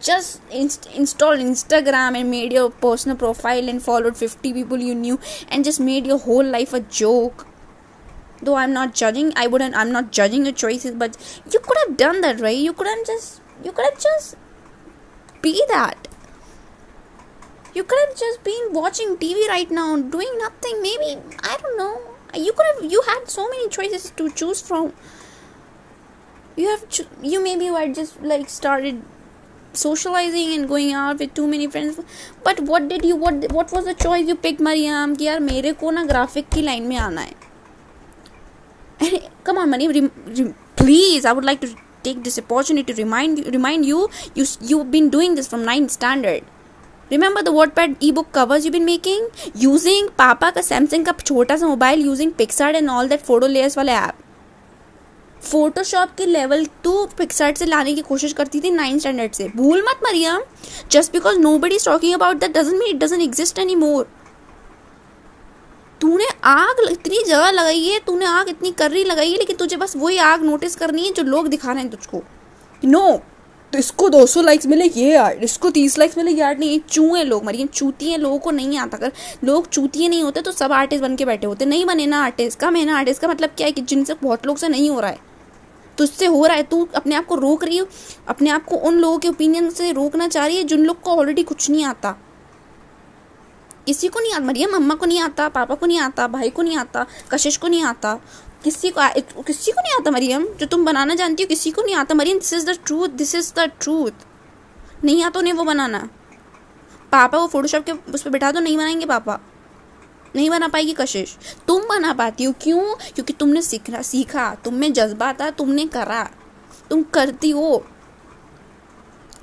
just 0.00 0.40
inst- 0.50 0.86
installed 0.94 1.40
instagram 1.40 2.16
and 2.18 2.30
made 2.30 2.52
your 2.52 2.70
personal 2.70 3.16
profile 3.16 3.68
and 3.68 3.82
followed 3.82 4.16
50 4.16 4.52
people 4.54 4.78
you 4.78 4.94
knew 4.94 5.18
and 5.48 5.62
just 5.64 5.78
made 5.78 6.06
your 6.06 6.18
whole 6.18 6.44
life 6.44 6.72
a 6.72 6.80
joke. 6.80 7.46
Though 8.42 8.54
i'm 8.54 8.72
not 8.72 8.94
judging 8.94 9.32
i 9.36 9.46
wouldn't 9.46 9.76
i'm 9.76 9.92
not 9.92 10.12
judging 10.12 10.46
your 10.46 10.54
choices 10.54 10.92
but 10.92 11.18
you 11.52 11.60
could 11.60 11.76
have 11.86 11.96
done 11.98 12.22
that 12.22 12.40
right? 12.40 12.56
You 12.56 12.72
could 12.72 12.86
have 12.86 13.06
just 13.06 13.42
you 13.62 13.72
could 13.72 13.84
have 13.84 14.00
just 14.00 14.36
be 15.42 15.62
that. 15.68 16.08
You 17.74 17.84
could 17.84 17.98
have 18.08 18.18
just 18.18 18.42
been 18.42 18.72
watching 18.72 19.16
TV 19.16 19.48
right 19.48 19.70
now, 19.70 19.96
doing 19.96 20.32
nothing. 20.38 20.82
Maybe 20.82 21.18
I 21.42 21.56
don't 21.60 21.78
know 21.78 22.09
You 22.33 22.53
could 22.53 22.65
have. 22.73 22.91
You 22.91 23.01
had 23.07 23.29
so 23.29 23.47
many 23.49 23.69
choices 23.69 24.11
to 24.17 24.29
choose 24.31 24.61
from. 24.61 24.93
You 26.55 26.69
have. 26.69 26.87
Cho- 26.89 27.05
you 27.21 27.43
maybe 27.43 27.69
were 27.69 27.87
just 27.99 28.21
like 28.21 28.49
started 28.49 29.03
socializing 29.73 30.53
and 30.53 30.67
going 30.67 30.91
out 30.93 31.19
with 31.19 31.33
too 31.33 31.47
many 31.47 31.67
friends. 31.67 31.99
But 32.43 32.59
what 32.61 32.87
did 32.89 33.05
you? 33.05 33.15
What 33.15 33.51
What 33.51 33.71
was 33.71 33.85
the 33.85 33.95
choice 34.05 34.27
you 34.27 34.35
picked, 34.35 34.61
Mariam? 34.69 35.15
कि 35.15 35.25
यार 35.25 35.39
मेरे 35.39 35.73
को 35.83 35.91
ना 35.91 36.03
graphic 36.11 36.49
की 36.55 36.61
line 36.61 36.87
में 36.87 36.97
आना 36.97 37.21
है. 37.21 37.33
Come 39.43 39.57
on, 39.63 39.69
Mariam. 39.69 40.53
Please, 40.75 41.25
I 41.25 41.33
would 41.33 41.45
like 41.45 41.61
to 41.61 41.69
take 42.03 42.23
this 42.23 42.37
opportunity 42.39 42.93
to 42.93 43.01
remind 43.03 43.39
you. 43.39 43.51
Remind 43.57 43.85
you. 43.85 44.09
You 44.35 44.45
you've 44.71 44.91
been 44.91 45.09
doing 45.17 45.35
this 45.39 45.47
from 45.53 45.65
ninth 45.71 45.91
standard. 45.91 46.43
remember 47.10 47.42
the 47.42 47.48
word 47.48 47.70
pad 47.70 47.94
e 48.02 48.10
book 48.12 48.30
covers 48.34 48.64
you 48.66 48.70
been 48.72 48.84
making 48.84 49.28
using 49.56 50.08
पापा 50.18 50.50
का 50.50 50.60
Samsung 50.62 51.04
का 51.06 51.12
छोटा 51.24 51.56
सा 51.56 51.66
mobile 51.66 52.04
using 52.06 52.32
PicsArt 52.32 52.76
and 52.76 52.90
all 52.90 53.08
that 53.08 53.22
photo 53.22 53.46
layers 53.46 53.76
वाले 53.78 53.92
app 53.92 54.14
Photoshop 55.42 56.08
के 56.18 56.26
level 56.26 56.64
to 56.84 57.04
PicsArt 57.18 57.58
से 57.58 57.66
लाने 57.66 57.94
की 57.94 58.02
कोशिश 58.02 58.32
करती 58.32 58.60
थी 58.60 58.70
नाइन 58.70 58.98
स्टैंडर्ड 58.98 59.32
से। 59.32 59.48
भूल 59.48 59.82
मत 59.82 60.00
Mariam. 60.04 60.42
Just 60.92 61.12
because 61.12 61.38
nobody 61.58 61.74
is 61.74 61.84
talking 61.84 62.14
about 62.14 62.36
that 62.36 62.56
doesn't 62.56 62.78
mean 62.78 62.88
it 62.88 62.96
doesn't 62.96 63.22
exist 63.22 63.58
any 63.58 63.74
more 63.76 64.08
तूने 66.00 66.26
आग 66.44 66.86
इतनी 66.90 67.22
जगह 67.24 67.50
लगाई 67.50 67.84
है, 67.84 67.98
तूने 67.98 68.26
आग 68.26 68.48
इतनी 68.48 68.70
कर्री 68.72 69.02
लगाई 69.04 69.30
है, 69.30 69.38
लेकिन 69.38 69.56
तुझे 69.56 69.76
बस 69.76 69.96
वही 69.96 70.18
आग 70.18 70.42
नोटिस 70.44 70.76
करनी 70.76 71.02
है 71.06 71.12
जो 71.12 71.22
लोग 71.24 71.48
दिखा 71.48 71.72
रहे 71.72 71.82
हैं 71.82 71.90
तुझको। 71.90 72.22
नो 72.82 73.20
तो 73.72 73.78
इसको 73.78 74.08
200 74.08 74.42
लाइक्स 74.42 74.66
मिले, 74.66 74.84
ये 74.86 75.14
आर्ट 75.16 75.42
इसको 75.44 75.70
30 75.70 75.98
लाइक्स 75.98 76.16
मिले 76.18 76.30
ये 76.30 76.42
आर्ट 76.42 76.58
नहीं 76.58 76.80
चूहे 76.90 77.24
लोग, 77.24 77.44
मरियम, 77.44 77.66
चूती 77.68 78.10
हैं 78.10 78.18
लोगों 78.18 78.38
को 78.38 78.50
नहीं 78.50 78.78
आता। 78.78 78.96
अगर 78.96 79.12
लोग 79.44 79.68
चूतिए 79.68 80.08
नहीं 80.08 80.22
होते 80.22 80.42
तो 80.42 80.52
सब 80.52 80.72
आर्टिस्ट 80.72 81.02
बन 81.02 81.16
के 81.16 81.24
बैठे 81.24 81.46
होते। 81.46 81.64
नहीं 81.64 81.84
बने 81.86 82.06
ना 82.06 82.22
आर्टिस्ट 82.24 82.58
का 82.58 82.70
मैं 82.70 82.84
ना 82.86 82.98
आर्टिस्ट 82.98 83.22
का 83.22 83.28
मतलब 83.28 83.50
क्या 83.56 83.66
है 83.66 83.72
कि 83.72 83.80
जिनसे 83.82 84.14
बहुत 84.14 84.46
लोग 84.46 84.56
से 84.56 84.68
नहीं 84.68 84.90
हो 84.90 85.00
रहा 85.00 85.10
है? 85.10 85.18
तुझसे 85.98 86.26
हो 86.26 86.44
रहा 86.46 86.56
है, 86.56 86.62
तू 86.62 86.88
अपने 86.94 87.14
आप 87.14 87.26
को 87.26 87.34
रोक 87.34 87.64
रही 87.64 87.78
हो, 87.78 87.86
अपने 88.28 88.50
आप 88.50 88.64
को 88.64 88.76
उन 88.76 88.94
लोगों 88.94 89.18
के 89.18 89.28
ओपिनियन 89.28 89.70
से 89.70 89.92
रोकना 89.92 90.28
चाह 90.28 90.46
रही 90.46 90.56
है 90.56 90.64
जिन 90.64 90.84
लोग 90.84 91.00
को 91.00 91.16
ऑलरेडी 91.16 91.42
कुछ 91.42 91.70
नहीं 91.70 91.84
आता। 91.84 92.16
किसी 93.86 94.08
को 94.08 94.20
नहीं 94.20 94.32
आता 94.32 94.44
मरियम 94.44 94.72
मम्मा 94.72 94.94
को 94.94 95.06
नहीं 95.06 95.20
आता, 95.20 95.48
पापा 95.48 95.74
को 95.74 95.86
नहीं 95.86 95.98
आता, 96.00 96.26
भाई 96.26 96.50
को 96.50 96.62
नहीं 96.62 96.76
आता, 96.76 97.06
कशिश 97.30 97.56
को 97.56 97.68
नहीं 97.68 97.82
आता। 97.84 98.18
किसी 98.64 98.90
को 98.90 99.42
किसी 99.42 99.72
को 99.72 99.80
नहीं 99.80 99.92
आता 100.00 100.10
मरियम, 100.10 100.46
जो 100.46 100.66
तुम 100.66 100.84
बनाना 100.84 101.14
जानती 101.14 101.42
हो, 101.42 101.46
किसी 101.46 101.70
को 101.70 101.82
नहीं 101.82 101.94
आता 101.94 102.14
Mariam. 102.14 102.38
This 102.38 102.52
is 102.52 102.70
the 102.70 102.78
truth 102.86 103.08
this 103.08 103.34
is 103.34 103.54
the 103.54 103.58
truth 103.58 104.10
नहीं 105.04 105.24
आता 105.24 105.40
उन्हें 105.40 105.52
वो 105.52 105.64
बनाना। 105.64 106.08
पापा 107.12 107.38
वो 107.38 107.46
फोटोशॉप 107.46 107.84
के 107.84 107.92
उस 107.92 108.22
पर 108.22 108.30
बैठा 108.30 108.52
दो, 108.52 108.60
नहीं 108.60 108.76
बनाएँगे 108.76 109.06
पापा। 109.06 109.40
नहीं 110.36 110.50
बना 110.50 110.68
पाएगी 110.68 110.92
कशिश। 110.92 111.38
तुम 111.68 111.82
बना 111.82 112.12
पाती 112.12 112.44
हो, 112.44 112.54
क्यों? 112.60 112.94
क्योंकि 112.94 113.32
तुमने 113.32 113.62
सीखना, 113.62 114.02
सीखा। 114.02 114.54
तुम 114.54 114.74
में 114.74 114.92
जज्बा 114.92 115.32
था 115.32 115.50
तुमने 115.50 115.86
करा। 115.86 116.30
तुम 116.90 117.02
करती 117.02 117.50
हो। 117.50 117.86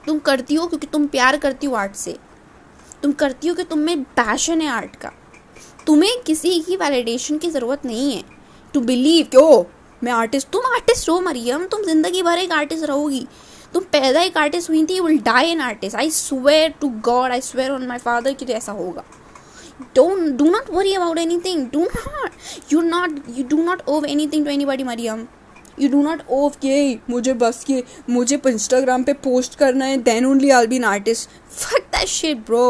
तुम 0.08 0.19
करती 0.19 0.56
हो 0.56 0.67
क्योंकि 0.67 0.88
तुम 0.88 1.08
प्यार 1.08 1.38
करती 1.38 1.67
हो 1.67 1.75
आर्ट 1.75 1.95
से। 1.95 2.17
तुम 3.03 3.12
करती 3.12 3.47
हो 3.47 3.56
कि 3.56 3.63
तुम 3.63 3.80
में 3.80 4.03
पैशन 4.03 4.62
है 4.62 4.67
आर्ट 4.67 4.95
का। 4.95 5.12
तुम्हें 5.88 6.21
किसी 6.21 6.60
की 6.60 6.75
वैलिडेशन 6.75 7.38
की 7.38 7.49
ज़रूरत 7.49 7.86
नहीं 7.86 8.17
है। 8.17 8.37
टू 8.78 8.82
बिलीव 8.86 9.28
क्यों 9.32 9.63
मैं 10.02 10.12
आर्टिस्ट 10.13 10.50
तुम 10.52 10.66
आर्टिस्ट 10.74 11.10
हो, 11.10 11.20
मरियम, 11.22 11.66
तुम 11.66 11.84
ज़िंदगी 11.84 12.22
भर 12.24 12.40
एक 12.40 12.52
आर्टिस्ट 12.54 12.86
रहोगी। 12.86 13.28
तुम 13.74 13.84
पैदा 13.92 14.22
एक 14.22 14.38
आर्टिस्ट 14.38 14.70
हुई 14.70 14.86
थी 14.86 15.00
will 15.02 15.18
die 15.24 15.52
an 15.52 15.62
artist 15.62 15.96
I 15.96 16.10
swear 16.13 16.74
to 16.82 16.90
God 17.06 17.32
I 17.32 17.42
swear 17.44 17.72
on 17.72 17.88
my 17.88 17.98
father 18.00 18.34
कि 18.34 18.54
ऐसा 18.54 18.72
होगा। 18.74 19.04
Don't, 19.98 20.30
do 20.38 20.46
not 20.48 20.70
worry 20.74 20.94
about 20.96 21.20
anything. 21.22 21.60
Do 21.74 21.82
not, 21.88 22.38
you 22.72 22.80
not, 22.86 23.18
you 23.34 23.44
do 23.46 23.58
not 23.66 23.84
owe 23.88 24.00
anything 24.12 24.46
to 24.46 24.54
anybody 24.54 24.88
mariam 24.88 25.26
you 25.80 25.90
do 25.90 26.02
not 26.04 26.22
owe 26.30 26.54
के 26.62 26.78
मुझे 27.10 27.34
बस 27.34 27.63
ये 27.70 27.84
मुझे 28.10 28.40
Instagram 28.48 29.04
पे 29.04 29.13
post 29.26 29.56
करना 29.56 29.86
है 29.86 29.98
then 30.04 30.26
only 30.26 30.50
I'll 30.52 30.68
be 30.68 30.76
an 30.76 30.84
artist 30.84 31.30
fuck 31.52 31.84
that 31.96 32.08
shit 32.10 32.38
bro 32.48 32.63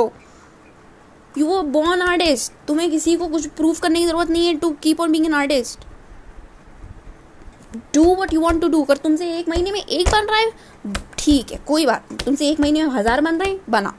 you 1.38 1.54
are 1.56 1.64
born 1.76 2.02
artist 2.02 2.52
तुम्हें 2.68 2.90
किसी 2.92 3.16
को 3.16 3.28
कुछ 3.28 3.48
प्रूव 3.58 3.78
करने 3.82 4.00
की 4.00 4.06
ज़रूरत 4.08 4.30
नहीं 4.30 4.48
है 4.48 4.56
to 4.58 4.70
keep 4.84 5.02
on 5.02 5.12
being 5.12 5.26
an 5.26 5.34
artist 5.34 5.87
do 7.96 8.04
what 8.16 8.34
you 8.34 8.42
want 8.42 8.62
to 8.62 8.68
do 8.68 8.84
अगर 8.84 8.98
तुमसे 8.98 9.32
एक 9.38 9.50
महीने 9.50 9.72
में 9.72 9.80
एक 9.80 10.10
बन 10.10 10.26
रहा 10.26 10.40
है, 10.40 10.52
ठीक 11.20 11.52
है, 11.52 11.60
कोई 11.68 11.86
बात 11.86 12.12
नहीं। 12.12 12.26
तुमसे 12.26 12.50
एक 12.50 12.60
महीने 12.60 12.84
में 12.84 12.90
हज़ार 12.90 13.22
बन 13.22 13.38
रहे 13.38 13.50
हैं, 13.50 13.60
बना। 13.70 13.94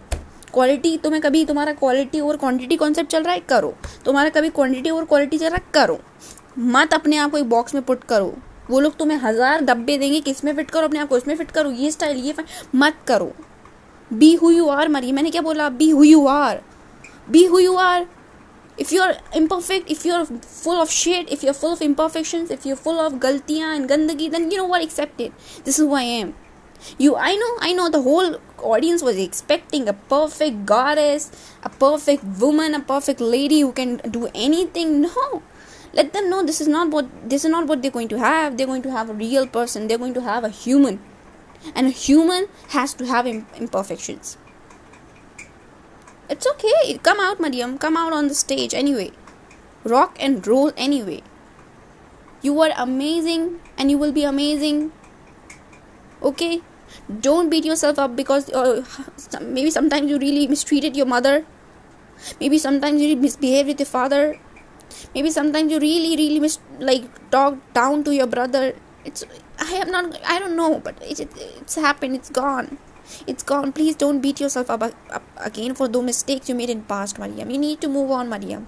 क्वालिटी 0.55 0.97
तुम्हें 0.97 1.23
कभी 1.23 1.45
तुम्हारा 1.45 1.73
क्वालिटी 1.73 2.21
और 2.21 2.37
क्वांटिटी 2.37 2.77
कॉन्सेप्ट 2.77 3.11
चल 3.11 3.23
रहा 3.23 3.35
है, 3.35 3.41
करो। 3.41 3.75
तुम्हारा 4.05 4.31
कभी 4.31 4.49
क्वांटिटी 4.51 4.91
और 4.91 5.05
क्वालिटी 5.05 5.39
चल 5.39 5.47
रहा 5.47 5.57
है, 5.57 5.71
करो। 5.75 5.99
मत 6.59 6.95
अपने 6.95 7.17
आप 7.17 7.31
को 7.31 7.39
एक 7.39 7.49
बॉक्स 7.49 7.75
में 7.75 7.83
पुट 7.85 8.05
करो। 8.05 8.35
वो 8.71 8.81
लोग 8.81 8.97
तुम्हें 8.97 9.19
हज़ार 9.19 9.61
डब्बे 9.61 9.97
देंगे 9.99 10.21
किसमें 10.21 10.55
फिट 10.57 10.71
करो, 10.71 10.87
अपने 10.87 10.99
आप 10.99 11.09
को 11.09 11.17
इसमें 11.19 11.35
फिट 11.37 11.51
करो। 11.51 11.71
ये 11.71 11.91
स्टाइल 11.91 12.17
ये 12.19 12.35
मत 12.75 12.97
करो। 13.07 13.33
बी 14.11 14.35
हु 14.35 14.51
यू 14.51 14.69
आर 14.69 14.89
मरी 14.89 15.13
मैंने 15.13 15.31
क्या 15.31 15.43
बोला? 15.43 15.69
Be 15.71 15.91
who 15.91 16.05
you 16.05 16.27
are 16.27 16.61
be 17.31 17.45
who 17.45 17.59
you 17.59 17.75
are 17.77 18.07
if 18.79 18.93
you're 18.93 19.15
imperfect 19.35 19.91
if 19.91 20.05
you're 20.05 20.25
full 20.25 20.81
of 20.81 20.91
shit 20.91 21.31
if 21.31 21.43
you're 21.43 21.59
full 21.61 21.73
of 21.73 21.83
imperfections 21.83 22.51
if 22.51 22.65
you're 22.65 22.77
full 22.77 23.01
of 23.01 23.15
galtiyan 23.25 23.77
and 23.77 23.91
gandagi 23.91 24.31
then 24.31 24.51
you 24.51 24.57
know 24.57 24.67
what? 24.67 24.83
Accept 24.83 25.21
it. 25.21 25.33
This 25.65 25.79
is 25.79 25.87
who 25.87 25.95
i 25.95 26.03
am. 26.03 26.35
You 26.97 27.17
i 27.17 27.35
know 27.35 27.53
i 27.69 27.73
know 27.73 27.91
the 27.91 28.03
whole 28.03 28.37
audience 28.59 29.03
was 29.03 29.19
expecting 29.19 29.89
a 29.89 29.93
perfect 29.93 30.65
goddess 30.65 31.31
a 31.63 31.69
perfect 31.69 32.25
woman 32.47 32.75
a 32.75 32.81
perfect 32.81 33.21
lady 33.21 33.61
who 33.61 33.73
can 33.73 33.97
do 34.19 34.29
anything. 34.35 35.01
No. 35.03 35.43
Let 35.93 36.13
them 36.13 36.29
know 36.31 36.45
this 36.45 36.61
is 36.61 36.69
not 36.69 36.91
what 36.91 37.07
this 37.29 37.45
is 37.45 37.51
not 37.51 37.67
what 37.67 37.83
they're 37.83 37.91
going 37.99 38.09
to 38.09 38.19
have. 38.19 38.57
They're 38.57 38.67
going 38.67 38.83
to 38.83 38.91
have 38.93 39.11
a 39.11 39.15
real 39.15 39.47
person. 39.47 39.89
They're 39.89 40.05
going 40.07 40.15
to 40.15 40.21
have 40.21 40.45
a 40.45 40.51
human. 40.51 41.01
And 41.75 41.89
a 41.89 41.91
human 41.91 42.47
has 42.69 42.95
to 42.95 43.07
have 43.07 43.27
imperfections 43.27 44.37
it's 46.29 46.47
okay. 46.47 46.99
Come 46.99 47.21
out, 47.21 47.41
Mariam. 47.41 47.79
Come 47.79 47.97
out 47.97 48.13
on 48.13 48.29
the 48.29 48.35
stage 48.35 48.75
anyway. 48.75 49.11
Rock 49.85 50.17
and 50.21 50.47
roll 50.47 50.73
anyway. 50.77 51.23
You 52.43 52.61
are 52.61 52.71
amazing 52.77 53.61
and 53.77 53.91
you 53.91 53.99
will 53.99 54.13
be 54.13 54.25
amazing. 54.25 54.93
Okay? 56.23 56.61
Don't 57.21 57.49
beat 57.51 57.65
yourself 57.65 57.99
up 57.99 58.17
because 58.17 58.51
uh, 58.51 58.85
maybe 59.41 59.71
sometimes 59.71 60.11
you 60.11 60.19
really 60.19 60.47
mistreated 60.47 60.97
your 60.97 61.07
mother. 61.07 61.47
Maybe 62.41 62.59
sometimes 62.59 63.01
you 63.01 63.17
misbehaved 63.17 63.69
with 63.69 63.81
your 63.81 63.87
father. 63.87 64.39
Maybe 65.15 65.31
sometimes 65.31 65.71
you 65.71 65.79
really, 65.79 66.17
really 66.17 66.41
mis- 66.41 66.59
like 66.79 67.05
talked 67.31 67.75
down 67.75 68.05
to 68.05 68.15
your 68.15 68.27
brother. 68.27 68.75
It's 69.05 69.25
I 69.59 69.73
have 69.73 69.89
not 69.89 70.19
I 70.27 70.39
don't 70.39 70.57
know, 70.57 70.81
but 70.81 71.01
it, 71.03 71.21
it's 71.61 71.77
happened. 71.77 72.17
It's 72.17 72.31
gone 72.31 72.79
It's 73.27 73.49
gone. 73.53 73.73
Please 73.73 73.97
don't 73.97 74.21
beat 74.21 74.41
yourself 74.41 74.71
up, 74.71 74.83
up 75.19 75.23
again 75.37 75.75
for 75.75 75.89
those 75.89 76.05
mistakes 76.05 76.49
you 76.49 76.55
made 76.55 76.71
in 76.71 76.83
past, 76.83 77.19
Mariam. 77.19 77.51
You 77.51 77.59
need 77.59 77.81
to 77.81 77.89
move 77.89 78.11
on, 78.11 78.29
Mariam. 78.35 78.67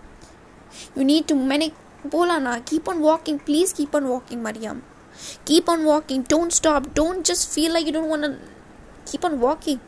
You 0.96 1.04
need 1.04 1.26
to. 1.28 1.34
मैंने 1.34 1.70
बोला 2.06 2.38
ना 2.38 2.58
keep 2.68 2.88
on 2.88 2.98
walking 2.98 3.38
please 3.46 3.74
keep 3.74 3.96
on 3.96 4.04
walking 4.04 4.42
Mariam 4.42 4.80
keep 5.46 5.68
on 5.70 5.84
walking 5.84 6.22
don't 6.30 6.52
stop 6.52 6.86
don't 6.96 7.24
just 7.26 7.48
feel 7.50 7.72
like 7.72 7.86
you 7.86 7.92
don't 7.92 8.08
want 8.10 8.38
keep 9.10 9.24
on 9.24 9.34
walking 9.38 9.78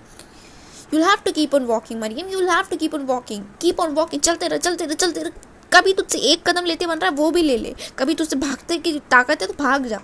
you 0.95 1.01
have 1.05 1.23
to 1.25 1.33
keep 1.33 1.55
on 1.55 1.65
walking 1.67 2.01
Mariam 2.01 2.29
you 2.33 2.41
have 2.49 2.67
to 2.71 2.77
keep 2.77 2.95
on 2.95 3.05
walking 3.07 3.45
keep 3.61 3.81
on 3.81 3.95
walking 3.95 4.23
चलते 4.23 4.49
रह 4.49 4.57
चलते 4.59 4.87
रह 4.87 4.95
चलते 4.95 5.23
रह. 5.23 5.31
कभी 5.73 5.93
तुझसे 5.93 6.19
एक 6.33 6.49
कदम 6.49 6.65
लेते 6.65 6.87
बन 6.87 6.99
रहा 6.99 7.11
है 7.11 7.17
वो 7.17 7.31
भी 7.31 7.43
ले 7.43 7.57
ले. 7.59 7.75
कभी 7.99 8.15
तुझसे 8.15 8.37
भागते 8.37 8.79
की 8.79 8.99
ताकत 9.11 9.43
है 9.43 9.47
तो 9.49 9.55
भाग 9.59 9.87
जा. 9.87 10.01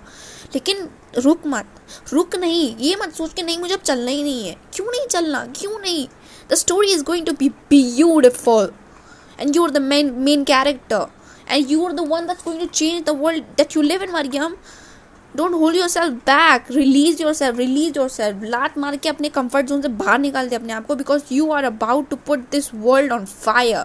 लेकिन 0.55 0.89
रुक 1.19 1.47
मत, 1.47 1.67
रुक 2.13 2.37
नहीं, 2.37 2.77
ये 2.77 2.97
मत 3.01 3.15
सोच 3.15 3.33
के 3.33 3.43
नहीं, 3.43 3.59
मुझे 3.59 3.75
अब 3.75 3.81
चलना 3.81 4.11
ही 4.11 4.23
नहीं 4.23 4.49
है। 4.49 4.57
क्यों 4.75 4.87
नहीं 4.87 5.07
चलना? 5.07 5.45
क्यों 5.57 5.79
नहीं? 5.81 6.07
The 6.51 6.55
story 6.55 6.93
is 6.93 7.03
going 7.05 7.27
to 7.27 7.33
be 7.39 7.49
beautiful 7.71 8.73
and 9.41 9.57
you 9.57 9.65
are 9.65 9.71
the 9.71 9.79
main 9.83 10.13
main 10.19 10.45
character 10.45 11.07
and 11.51 11.71
you 11.71 11.87
are 11.87 11.93
the 11.93 12.09
one 12.09 12.27
that's 12.27 12.45
going 12.45 12.61
to 12.61 12.67
change 12.67 13.03
the 13.05 13.17
world 13.21 13.45
that 13.57 13.77
you 13.77 13.83
live 13.83 14.03
in 14.03 14.13
Mariam 14.13 14.57
don't 15.35 15.55
hold 15.55 15.77
yourself 15.89 16.13
back 16.27 16.71
release 16.71 17.23
yourself 17.35 17.59
release 17.59 17.99
yourself 18.09 18.43
लात 18.45 18.79
मार 18.79 18.97
के 18.97 19.09
अपने 19.09 19.29
comfort 19.29 19.67
zone 19.67 19.83
से 19.83 19.89
बाहर 19.89 20.19
निकाल 20.19 20.49
दे 20.49 20.57
अपने 20.57 20.73
आप 20.73 20.87
को 20.87 20.95
because 20.95 21.23
you 21.33 21.51
are 21.53 21.65
about 21.65 22.09
to 22.11 22.17
put 22.27 22.49
this 22.53 22.71
world 22.75 23.13
on 23.13 23.25
fire 23.25 23.85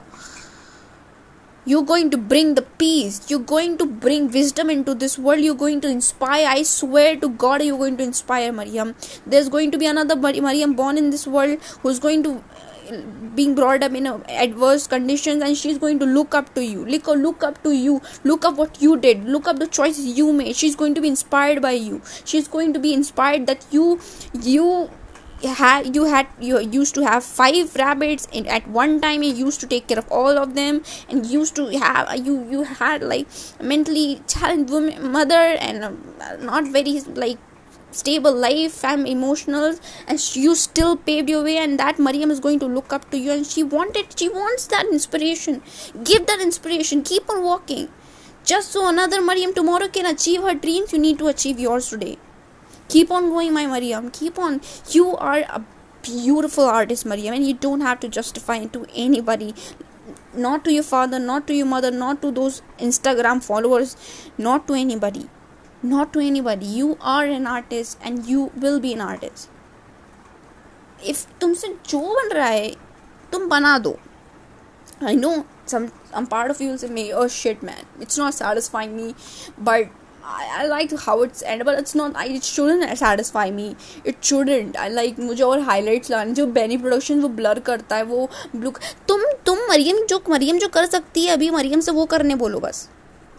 you're 1.66 1.84
going 1.84 2.10
to 2.12 2.18
bring 2.18 2.56
the 2.56 2.62
peace. 2.62 3.30
You're 3.30 3.40
going 3.40 3.78
to 3.78 3.86
bring 3.86 4.32
wisdom 4.32 4.70
into 4.70 4.94
this 4.94 5.18
world. 5.18 5.42
You're 5.42 5.56
going 5.56 5.82
to 5.82 5.90
inspire. 5.90 6.48
I 6.48 6.64
swear 6.64 7.16
to 7.18 7.30
god 7.30 7.64
you're 7.64 7.78
going 7.78 7.98
to 7.98 8.04
inspire 8.04 8.52
mariam 8.52 8.96
there's 9.26 9.50
going 9.50 9.72
to 9.72 9.78
be 9.78 9.86
another 9.86 10.16
mariam 10.16 10.74
born 10.82 10.98
in 10.98 11.10
this 11.10 11.26
world 11.36 11.60
who's 11.82 12.00
going 12.00 12.24
to 12.24 12.32
uh, 12.92 13.02
being 13.36 13.56
brought 13.56 13.84
up 13.84 13.94
in 13.94 14.08
adverse 14.08 14.88
conditions 14.88 15.42
and 15.42 15.58
she's 15.58 15.78
going 15.78 16.00
to 16.00 16.06
look 16.06 16.36
up 16.36 16.54
to 16.56 16.64
you. 16.64 16.86
Look, 16.86 17.08
look 17.08 17.44
up 17.44 17.62
to 17.64 17.72
you. 17.72 18.02
Look 18.24 18.46
up 18.46 18.58
what 18.58 18.82
you 18.82 18.98
did. 18.98 19.24
Look 19.24 19.48
up 19.48 19.60
the 19.60 19.68
choices 19.68 20.18
you 20.18 20.34
made. 20.34 20.56
She's 20.56 20.76
going 20.76 20.94
to 20.96 21.02
be 21.02 21.08
inspired 21.08 21.62
by 21.62 21.72
you. 21.72 22.02
She's 22.26 22.48
going 22.48 22.74
to 22.74 22.80
be 22.80 22.94
inspired 22.94 23.48
that 23.48 23.66
you 23.72 24.00
you 24.42 24.90
had 25.46 25.96
you 25.96 26.06
had 26.06 26.28
you 26.40 26.60
used 26.60 26.96
to 26.96 27.06
have 27.06 27.24
five 27.24 27.76
rabbits 27.76 28.28
and 28.34 28.48
at 28.48 28.68
one 28.68 29.00
time 29.02 29.24
you 29.24 29.34
used 29.34 29.60
to 29.60 29.68
take 29.68 29.88
care 29.88 30.00
of 30.00 30.12
all 30.12 30.38
of 30.38 30.54
them 30.56 30.84
and 31.10 31.26
used 31.26 31.56
to 31.56 31.68
have 31.78 32.16
you 32.26 32.36
you 32.50 32.64
had 32.64 33.04
like 33.04 33.28
mentally 33.62 34.22
challenged 34.28 34.72
woman 34.72 35.12
mother 35.12 35.42
and 35.70 35.84
uh, 35.84 36.36
not 36.38 36.68
very 36.68 37.00
like 37.24 37.38
stable 37.92 38.34
life 38.34 38.72
family 38.72 39.12
emotional 39.12 39.76
and 40.08 40.36
you 40.36 40.56
still 40.56 40.96
paved 40.98 41.30
your 41.30 41.44
way 41.44 41.58
and 41.58 41.80
that 41.80 42.00
mariam 42.00 42.32
is 42.32 42.40
going 42.40 42.60
to 42.60 42.66
look 42.66 42.92
up 42.92 43.10
to 43.12 43.18
you 43.18 43.32
and 43.32 43.46
she 43.46 43.64
wanted 43.64 44.20
she 44.20 44.30
wants 44.30 44.68
that 44.68 44.86
inspiration. 44.88 45.62
Give 46.04 46.26
that 46.28 46.42
inspiration. 46.42 47.04
Keep 47.04 47.30
on 47.30 47.44
walking. 47.44 47.90
Just 48.44 48.72
so 48.72 48.88
another 48.90 49.22
mariam 49.22 49.54
tomorrow 49.54 49.88
can 49.88 50.06
achieve 50.06 50.42
her 50.42 50.54
dreams 50.54 50.92
you 50.92 51.00
need 51.00 51.20
to 51.20 51.28
achieve 51.28 51.60
yours 51.60 51.90
today 51.90 52.18
keep 52.89 53.11
on 53.11 53.29
going 53.31 53.53
my 53.53 53.67
mariam 53.67 54.11
keep 54.11 54.39
on 54.39 54.61
you 54.91 55.17
are 55.17 55.41
a 55.59 55.65
beautiful 56.03 56.65
artist 56.65 57.07
mariam 57.13 57.35
and 57.35 57.47
you 57.47 57.55
don't 57.67 57.81
have 57.81 58.01
to 58.01 58.09
justify 58.09 58.57
it 58.57 58.73
to 58.73 58.87
anybody 58.95 59.55
not 60.47 60.65
to 60.65 60.73
your 60.73 60.87
father 60.91 61.19
not 61.19 61.47
to 61.47 61.55
your 61.55 61.67
mother 61.67 61.91
not 61.91 62.23
to 62.23 62.31
those 62.31 62.63
instagram 62.79 63.43
followers 63.43 63.95
not 64.39 64.67
to 64.67 64.75
anybody 64.75 65.29
not 65.83 66.13
to 66.13 66.21
anybody 66.21 66.67
you 66.67 66.97
are 67.01 67.25
an 67.25 67.47
artist 67.47 67.99
and 68.03 68.27
you 68.27 68.51
will 68.57 68.81
be 68.81 68.93
an 68.99 69.01
artist 69.01 69.49
if 71.11 71.27
तुमसे 71.41 71.69
जो 71.89 72.01
बन 72.15 72.33
रहा 72.37 72.47
है 72.47 72.71
तुम 73.33 73.49
बना 73.49 73.79
दो 73.79 73.99
I 75.01 75.15
know 75.15 75.47
some 75.65 75.93
I'm 76.13 76.27
part 76.27 76.51
of 76.51 76.61
you 76.61 76.71
will 76.71 76.79
say, 76.79 77.13
"Oh 77.13 77.29
shit, 77.29 77.63
man, 77.63 77.85
it's 78.01 78.19
not 78.19 78.35
satisfying 78.35 78.97
me," 78.97 79.15
but 79.57 79.89
I, 80.24 80.48
I 80.54 80.68
like 80.68 80.98
how 80.98 81.22
it's 81.22 81.44
ended, 81.44 81.66
but 81.66 81.78
it's 81.78 81.94
not. 81.94 82.16
I, 82.16 82.28
it 82.28 82.44
shouldn't 82.46 82.98
satisfy 82.98 83.52
me. 83.52 83.76
It 84.06 84.18
shouldn't. 84.22 84.78
I 84.78 84.88
like 84.90 85.20
मुझे 85.20 85.44
और 85.44 85.62
highlights 85.62 86.12
लाने 86.12 86.34
जो 86.34 86.46
Beni 86.48 86.78
production 86.78 87.22
वो 87.22 87.30
blur 87.32 87.60
करता 87.62 87.96
है 87.96 88.04
वो 88.04 88.30
blue 88.56 88.72
तुम 89.08 89.24
तुम 89.46 89.60
मरियम 89.70 90.06
जो 90.10 90.22
मरियम 90.30 90.60
जो 90.60 90.68
कर 90.68 90.86
सकती 90.86 91.26
है 91.26 91.32
अभी 91.34 91.50
मरियम 91.52 91.80
से 91.80 91.92
वो 91.92 92.06
करने 92.06 92.36
बोलो 92.36 92.60
बस 92.60 92.88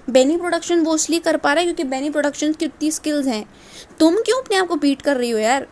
बेनी 0.09 0.37
प्रोडक्शन 0.37 0.81
वो 0.85 0.95
इसलिए 0.95 1.21
कर 1.21 1.37
पा 1.37 1.53
रहा 1.53 1.61
है 1.61 1.67
क्योंकि 1.67 1.85
बेनी 1.91 2.11
प्रोडक्शन 2.11 2.53
की 2.53 2.67
उतनी 2.67 2.91
स्किल्स 2.91 3.27
हैं 3.27 3.45
तुम 3.99 4.17
क्यों 4.27 4.41
अपने 4.41 4.57
आप 4.57 4.67
को 4.69 4.77
बीट 4.77 5.03
कर 5.03 5.17
रही 5.17 5.31
हो 5.31 5.39
यार 5.39 5.67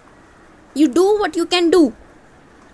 you 0.77 0.89
do 0.95 1.07
what 1.19 1.37
you 1.39 1.45
can 1.47 1.71
do 1.71 1.91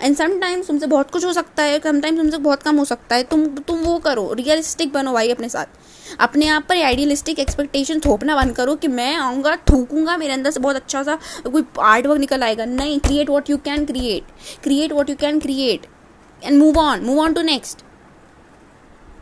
and 0.00 0.16
sometimes 0.16 0.66
तुमसे 0.66 0.86
बहुत 0.86 1.10
कुछ 1.10 1.24
हो 1.24 1.32
सकता 1.32 1.62
है 1.62 1.78
समटाइम्स 1.80 2.20
तुमसे 2.20 2.38
बहुत 2.38 2.62
कम 2.62 2.76
हो 2.76 2.84
सकता 2.84 3.16
है 3.16 3.22
तुम 3.30 3.46
तुम 3.58 3.78
वो 3.78 3.98
करो 3.98 4.32
रियलिस्टिक 4.32 4.92
बनो 4.92 5.12
भाई 5.12 5.30
अपने 5.30 5.48
साथ 5.48 5.97
अपने 6.20 6.48
आप 6.48 6.64
पर 6.68 6.76
आइडियलिस्टिक 6.76 7.38
एक्सपेक्टेशन 7.38 8.00
थोपना 8.00 8.36
बंद 8.36 8.54
करो 8.56 8.74
कि 8.76 8.88
मैं 8.88 9.14
आऊँगा, 9.16 9.56
थूकूँगा 9.70 10.16
मेरे 10.16 10.32
अंदर 10.32 10.50
से 10.50 10.60
बहुत 10.60 10.76
अच्छा 10.76 11.02
सा 11.02 11.18
कोई 11.46 11.64
आर्ट 11.80 12.06
वर्क 12.06 12.20
निकल 12.20 12.42
आएगा। 12.42 12.64
नहीं 12.64 12.98
create 13.00 13.30
what 13.30 13.50
you 13.50 13.56
can 13.64 13.84
create 13.86 14.32
create 14.62 14.92
what 14.92 15.10
you 15.10 15.16
can 15.16 15.40
create 15.40 15.86
and 16.42 16.58
move 16.58 16.78
on 16.78 17.04
move 17.04 17.20
on 17.20 17.32
to 17.32 17.42
next 17.42 17.84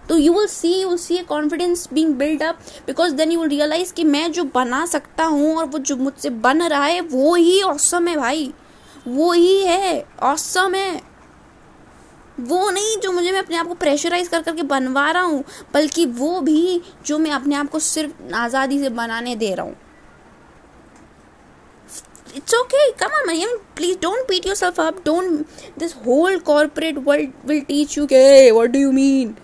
तो 0.08 0.16
you 0.18 0.32
will 0.32 0.46
see 0.46 0.72
you 0.72 0.96
see 0.96 1.16
a 1.16 1.22
confidence 1.28 1.88
being 1.92 2.14
build 2.14 2.42
up 2.42 2.58
because 2.86 3.14
then 3.14 3.32
you 3.32 3.40
will 3.40 3.48
realize 3.48 3.92
कि 3.94 4.04
मैं 4.04 4.30
जो 4.32 4.44
बना 4.54 4.84
सकता 4.86 5.24
हूँ 5.24 5.56
और 5.56 5.66
वो 5.66 5.78
जो 5.78 5.96
मुझसे 5.96 6.30
बन 6.30 6.62
रहा 6.62 6.84
है, 6.84 7.00
वो 7.00 7.34
ही 7.34 7.60
औसम 7.62 8.08
है 8.08 8.16
भाई। 8.16 8.52
वो 9.08 9.32
ही 9.32 9.58
है 9.64 10.04
औसम 10.22 10.74
है। 10.74 11.00
वो 12.40 12.70
नहीं 12.70 12.96
जो 13.02 13.12
मुझे 13.12 13.32
मैं 13.32 13.38
अपने 13.38 13.56
आप 13.56 13.66
को 13.68 13.74
प्रेशराइज 13.74 14.28
कर 14.28 14.42
करके 14.42 14.62
बनवा 14.64 15.10
रहा 15.10 15.22
हूँ, 15.22 15.42
बल्कि 15.74 16.06
वो 16.06 16.40
भी 16.40 16.80
जो 17.06 17.18
मैं 17.18 17.30
अपने 17.30 17.54
आप 17.54 17.70
को 17.70 17.78
सिर्फ़ 17.78 18.34
आज़ादी 18.34 18.78
से 18.80 18.88
बनाने 18.90 19.36
दे 19.36 19.54
रहा 19.54 19.66
हूँ। 19.66 19.76
It's 22.36 22.54
okay, 22.54 22.86
come 22.98 23.14
on 23.18 23.26
man 23.26 23.52
please 23.74 23.96
don't 23.96 24.28
beat 24.28 24.46
yourself 24.46 24.78
up, 24.78 25.02
don't, 25.04 25.46
this 25.78 25.94
whole 26.04 26.38
corporate 26.40 26.98
world 27.04 27.32
will 27.44 27.64
teach 27.64 27.96
you, 27.96 28.06
hey, 28.10 28.52
what 28.52 28.72
do 28.72 28.78
you 28.78 28.92
mean? 28.92 29.34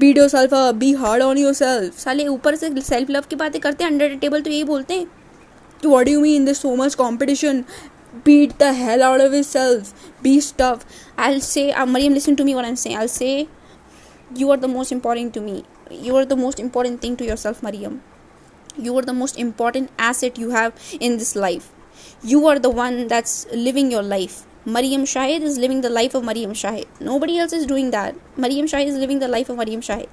Beat 0.00 0.18
yourself 0.28 0.54
up 0.54 0.74
be 0.74 0.92
hard 0.94 1.22
on 1.22 1.38
yourself 1.54 1.98
साले 1.98 2.26
ऊपर 2.28 2.56
से 2.56 2.70
सेल्फ 2.80 3.10
लव 3.10 3.24
की 3.30 3.36
बातें 3.36 3.60
करते 3.60 3.84
हैं 3.84 3.90
under 3.90 4.14
table 4.20 4.40
तो 4.42 4.50
यही 4.50 4.64
बोलते 4.64 4.94
हैं। 4.94 5.06
कि 5.82 5.88
what 5.88 6.08
you 6.08 6.20
mean 6.20 6.44
this 6.44 6.60
so 6.62 6.74
much 6.76 6.94
competition 6.94 7.64
beat 8.24 8.58
the 8.58 8.72
hell 8.72 9.02
out 9.02 9.20
of 9.20 9.32
yourself 9.32 10.12
be 10.22 10.40
tough 10.56 10.84
i'll 11.16 11.40
say 11.40 11.70
uh, 11.72 11.86
mariam 11.86 12.14
listen 12.14 12.36
to 12.36 12.44
me 12.44 12.54
what 12.54 12.64
i'm 12.64 12.76
saying 12.76 12.96
i'll 12.96 13.08
say 13.16 13.48
you 14.34 14.50
are 14.50 14.56
the 14.56 14.68
most 14.68 14.92
important 14.92 15.32
to 15.34 15.40
me 15.40 15.64
you 15.90 16.16
are 16.16 16.24
the 16.24 16.36
most 16.36 16.58
important 16.58 17.00
thing 17.00 17.16
to 17.16 17.24
yourself 17.24 17.62
mariam 17.62 18.02
you 18.76 18.96
are 18.96 19.02
the 19.02 19.12
most 19.12 19.38
important 19.38 19.90
asset 19.98 20.38
you 20.38 20.50
have 20.50 20.72
in 21.00 21.18
this 21.18 21.34
life 21.36 21.72
you 22.22 22.46
are 22.46 22.58
the 22.58 22.70
one 22.70 23.06
that's 23.08 23.46
living 23.52 23.90
your 23.90 24.02
life 24.02 24.44
Mariam 24.66 25.04
Shahid 25.04 25.40
is 25.40 25.56
living 25.56 25.80
the 25.80 25.88
life 25.88 26.14
of 26.14 26.22
Mariam 26.22 26.52
Shahid. 26.52 26.84
Nobody 27.00 27.38
else 27.38 27.54
is 27.54 27.64
doing 27.64 27.92
that. 27.92 28.14
Mariam 28.36 28.66
Shahid 28.66 28.88
is 28.88 28.96
living 28.96 29.18
the 29.18 29.26
life 29.26 29.48
of 29.48 29.56
Mariam 29.56 29.80
Shahid. 29.80 30.08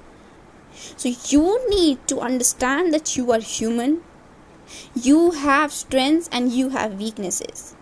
So 0.96 1.10
you 1.28 1.68
need 1.68 2.06
to 2.08 2.20
understand 2.20 2.94
that 2.94 3.14
you 3.14 3.30
are 3.30 3.40
human. 3.40 4.02
You 4.94 5.32
have 5.32 5.70
strengths 5.70 6.30
and 6.32 6.50
you 6.50 6.70
have 6.70 6.94
weaknesses. 6.98 7.76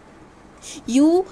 You 0.87 1.27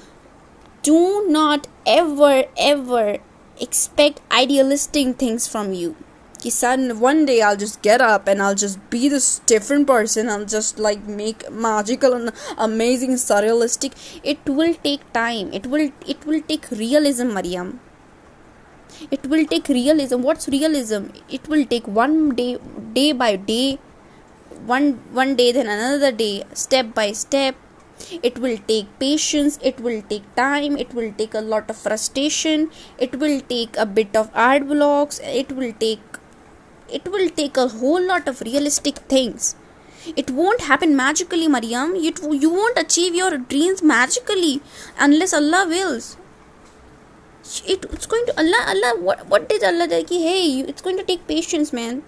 do 0.82 1.26
not 1.28 1.66
ever, 1.86 2.44
ever 2.58 3.18
expect 3.60 4.20
idealistic 4.30 5.16
things 5.16 5.46
from 5.48 5.72
you. 5.72 5.96
कि 6.44 6.98
one 7.00 7.24
day 7.24 7.40
I'll 7.40 7.56
just 7.56 7.80
get 7.80 8.02
up 8.02 8.28
and 8.28 8.42
I'll 8.42 8.54
just 8.54 8.78
be 8.90 9.08
this 9.08 9.40
different 9.46 9.86
person. 9.86 10.28
I'll 10.28 10.44
just 10.44 10.78
like 10.78 11.06
make 11.06 11.50
magical 11.50 12.12
and 12.12 12.32
amazing 12.58 13.14
surrealistic. 13.14 13.92
It 14.22 14.38
will 14.46 14.74
take 14.74 15.10
time. 15.14 15.50
It 15.54 15.66
will 15.66 15.90
it 16.06 16.26
will 16.26 16.42
take 16.42 16.70
realism 16.70 17.32
Mariam. 17.32 17.80
It 19.10 19.26
will 19.26 19.46
take 19.46 19.68
realism. 19.68 20.20
What's 20.20 20.48
realism? 20.48 21.06
It 21.30 21.48
will 21.48 21.64
take 21.64 21.88
one 21.88 22.34
day 22.34 22.58
day 22.92 23.12
by 23.12 23.36
day 23.36 23.78
one 24.66 24.92
one 25.12 25.34
day 25.34 25.52
then 25.52 25.66
another 25.66 26.12
day 26.12 26.42
step 26.52 26.94
by 26.94 27.12
step 27.12 27.63
it 28.22 28.38
will 28.38 28.58
take 28.68 28.86
patience 28.98 29.58
it 29.62 29.80
will 29.80 30.02
take 30.02 30.34
time 30.34 30.76
it 30.76 30.92
will 30.94 31.12
take 31.12 31.34
a 31.34 31.40
lot 31.40 31.70
of 31.70 31.76
frustration 31.76 32.70
it 32.98 33.18
will 33.18 33.40
take 33.40 33.76
a 33.76 33.86
bit 33.86 34.14
of 34.16 34.30
art 34.34 34.66
blocks 34.68 35.20
it 35.24 35.52
will 35.52 35.72
take 35.72 36.14
it 36.88 37.10
will 37.10 37.28
take 37.28 37.56
a 37.56 37.68
whole 37.68 38.02
lot 38.02 38.28
of 38.28 38.40
realistic 38.42 38.98
things. 39.12 39.56
It 40.16 40.30
won't 40.30 40.62
happen 40.62 40.94
magically 40.96 41.48
mariam. 41.48 41.96
You, 41.96 42.12
you 42.32 42.50
won't 42.50 42.78
achieve 42.78 43.14
your 43.14 43.38
dreams 43.38 43.82
magically 43.82 44.60
unless 44.98 45.32
allah 45.32 45.66
wills. 45.68 46.16
It, 47.66 47.86
it's 47.92 48.06
going 48.06 48.26
to 48.26 48.38
allah 48.38 48.64
allah 48.68 48.92
what, 49.00 49.26
what 49.26 49.48
did 49.48 49.62
allah 49.62 49.88
say 49.88 50.04
hey 50.26 50.60
it's 50.60 50.82
going 50.82 50.96
to 50.98 51.04
take 51.04 51.26
patience 51.26 51.72
man. 51.72 52.02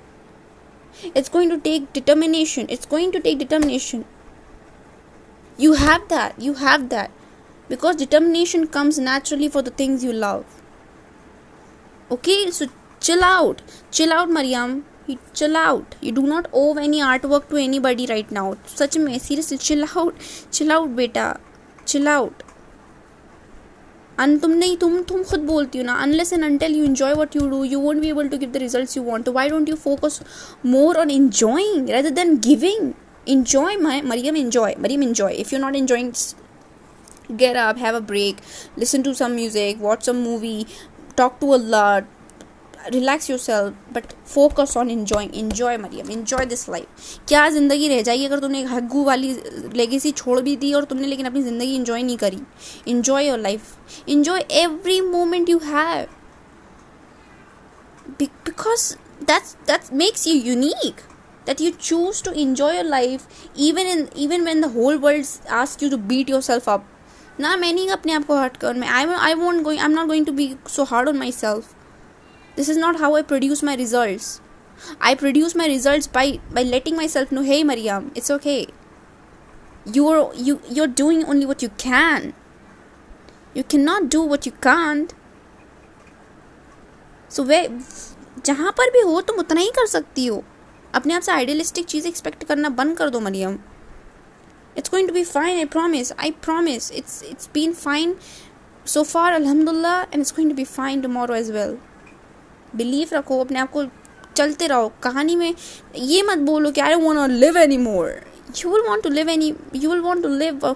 It's 1.14 1.28
going 1.28 1.50
to 1.50 1.58
take 1.58 1.92
determination. 1.92 2.66
It's 2.68 2.86
going 2.86 3.12
to 3.12 3.20
take 3.20 3.38
determination 3.38 4.04
you 5.57 5.73
have 5.73 6.07
that 6.09 6.39
you 6.47 6.53
have 6.65 6.89
that 6.89 7.11
because 7.69 7.95
determination 7.95 8.67
comes 8.67 8.99
naturally 8.99 9.47
for 9.47 9.61
the 9.61 9.71
things 9.81 10.03
you 10.03 10.13
love 10.13 10.61
okay 12.11 12.39
so 12.51 12.67
chill 12.99 13.23
out 13.23 13.61
chill 13.89 14.13
out 14.13 14.29
mariam 14.37 14.73
chill 15.33 15.57
out 15.57 15.95
you 16.01 16.11
do 16.11 16.23
not 16.31 16.47
owe 16.53 16.77
any 16.77 16.99
artwork 16.99 17.47
to 17.49 17.57
anybody 17.57 18.05
right 18.13 18.31
now 18.37 18.45
such 18.65 18.97
में 19.03 19.19
seriously 19.27 19.57
chill 19.67 19.85
out 20.03 20.31
chill 20.57 20.71
out 20.77 20.95
बेटा 21.01 21.27
chill 21.85 22.07
out 22.07 22.43
and 24.23 24.41
तुम 24.41 24.51
नहीं 24.63 24.75
तुम 24.77 25.01
तुम 25.09 25.23
खुद 25.29 25.39
बोलती 25.45 25.77
हो 25.79 25.83
ना 25.85 25.95
unless 26.05 26.33
and 26.37 26.47
until 26.49 26.75
you 26.79 26.83
enjoy 26.89 27.13
what 27.21 27.37
you 27.39 27.45
do 27.53 27.63
you 27.75 27.79
won't 27.85 28.01
be 28.01 28.09
able 28.15 28.29
to 28.33 28.37
give 28.43 28.51
the 28.57 28.59
results 28.63 28.95
you 28.97 29.03
want 29.03 29.25
so 29.25 29.35
why 29.37 29.47
don't 29.53 29.71
you 29.73 29.77
focus 29.85 30.19
more 30.75 30.91
on 31.03 31.13
enjoying 31.15 31.87
rather 31.95 32.11
than 32.19 32.37
giving 32.49 32.93
enjoy 33.26 33.76
my, 33.78 34.00
Mariam, 34.02 34.36
enjoy. 34.36 34.74
Mariam, 34.78 35.02
enjoy. 35.02 35.32
If 35.32 35.52
you're 35.52 35.60
not 35.60 35.76
enjoying 35.76 36.14
get 37.36 37.56
up, 37.56 37.78
have 37.78 37.94
a 37.94 38.00
break, 38.00 38.38
listen 38.76 39.02
to 39.02 39.14
some 39.14 39.34
music, 39.34 39.80
watch 39.80 40.04
some 40.04 40.22
movie, 40.22 40.66
talk 41.16 41.40
to 41.40 41.52
Allah 41.52 42.04
relax 42.92 43.28
yourself 43.38 43.92
but 43.94 44.12
focus 44.26 44.76
on 44.76 44.90
enjoying 44.90 45.34
enjoy 45.34 45.76
Mariam 45.76 46.10
enjoy 46.10 46.44
this 46.46 46.68
life 46.68 47.18
क्या 47.28 47.48
ज़िंदगी 47.50 47.88
रह 47.88 48.02
जाएगी 48.02 48.26
अगर 48.26 48.40
तुमने 48.40 48.62
हग्गू 48.64 49.04
वाली 49.04 49.32
legacy 49.76 50.12
छोड़ 50.12 50.40
भी 50.40 50.54
दी 50.56 50.72
और 50.74 50.84
तुमने 50.84 51.06
लेकिन 51.06 51.26
अपनी 51.26 51.42
ज़िंदगी 51.42 51.74
इन्जॉय 51.74 52.02
नहीं 52.02 52.16
करी? 52.16 52.38
Enjoy 52.88 53.26
your 53.28 53.38
life 53.38 54.08
enjoy 54.08 54.44
every 54.60 55.00
moment 55.00 55.48
you 55.48 55.58
have 55.64 56.06
because 58.20 58.92
that's 59.22 59.56
that 59.66 59.92
makes 59.92 60.26
you 60.26 60.34
unique 60.34 61.00
that 61.45 61.59
you 61.59 61.71
choose 61.89 62.21
to 62.21 62.31
enjoy 62.41 62.71
your 62.73 62.87
life 62.89 63.45
even 63.67 63.87
in 63.93 64.07
even 64.25 64.43
when 64.49 64.61
the 64.61 64.69
whole 64.69 64.97
world 65.05 65.29
asks 65.61 65.85
you 65.85 65.89
to 65.89 66.01
beat 66.11 66.33
yourself 66.35 66.67
up 66.73 66.89
ना 67.39 67.55
मैं 67.57 67.71
नहीं 67.73 67.89
अपने 67.91 68.13
आप 68.13 68.25
को 68.25 68.35
हट 68.37 68.57
कर 68.57 68.73
मैं 68.77 68.87
आई 68.87 69.05
I 69.27 69.33
won't 69.33 69.63
going 69.63 69.79
I 69.79 69.85
am 69.85 69.91
not 69.91 70.07
going 70.07 70.25
to 70.25 70.31
be 70.33 70.53
so 70.69 70.83
hard 70.91 71.09
on 71.09 71.17
my 71.17 71.31
self 71.31 71.73
this 72.55 72.69
is 72.71 72.77
not 72.77 72.97
how 73.01 73.09
i 73.17 73.19
produce 73.27 73.61
my 73.67 73.73
results 73.79 74.25
i 75.09 75.11
produce 75.19 75.53
my 75.59 75.67
results 75.71 76.09
by 76.17 76.23
by 76.57 76.63
letting 76.71 76.97
myself 76.97 77.29
know 77.37 77.43
hey 77.49 77.59
mariam 77.69 78.09
it's 78.21 78.33
okay 78.35 78.57
you're 79.97 80.19
you 80.47 80.55
you're 80.77 80.91
doing 81.01 81.23
only 81.33 81.47
what 81.51 81.65
you 81.65 81.69
can 81.85 82.27
you 83.59 83.63
cannot 83.75 84.09
do 84.17 84.23
what 84.33 84.49
you 84.49 84.53
can't 84.67 85.15
सो 87.31 87.43
वे 87.43 87.67
जहाँ 88.45 88.71
पर 88.77 88.89
भी 88.91 89.01
हो 89.01 89.21
तुम 89.27 89.37
उतना 89.39 89.61
ही 89.61 89.69
कर 89.75 89.85
सकती 89.87 90.25
हो 90.25 90.43
अपने 90.96 91.14
आप 91.14 91.22
से 91.22 91.32
आइडियलिस्टिक 91.32 91.86
चीज़ 91.86 92.06
एक्सपेक्ट 92.08 92.44
करना 92.44 92.68
बंद 92.78 92.96
कर 92.96 93.10
दो, 93.10 93.20
Mariam. 93.20 93.58
It's 94.78 94.90
going 94.90 95.08
to 95.08 95.14
be 95.14 95.24
fine 95.24 95.58
I 95.58 95.64
promise 95.64 96.12
I 96.12 96.30
promise 96.44 96.90
it's 96.92 97.22
it's 97.22 97.48
been 97.54 97.72
fine 97.74 98.16
so 98.86 99.02
far 99.02 99.34
alhamdulillah, 99.34 99.94
and 100.08 100.22
it's 100.22 100.34
going 100.34 100.50
to 100.50 100.56
be 100.56 100.64
fine 100.64 101.00
tomorrow 101.04 101.36
as 101.36 101.48
well. 101.54 101.72
Believe 102.76 103.08
रखो, 103.12 103.38
अपने 103.40 103.58
आप 103.58 103.70
को 103.70 103.84
चलते 104.36 104.66
रहो। 104.66 104.88
कहानी 105.02 105.36
में 105.36 105.54
ये 105.96 106.22
मत 106.22 106.38
बोलो 106.48 106.70
कि 106.70 106.80
I 106.80 106.94
won't 106.94 107.30
live 107.30 107.58
any 107.58 107.78
more 107.78 108.10
you 108.56 108.70
will 108.70 108.86
want 108.88 109.04
to 109.04 109.10
live 109.10 109.28
any 109.30 109.54
you 109.74 109.90
will 109.90 110.00
want 110.00 110.22
to 110.22 110.28
live 110.28 110.74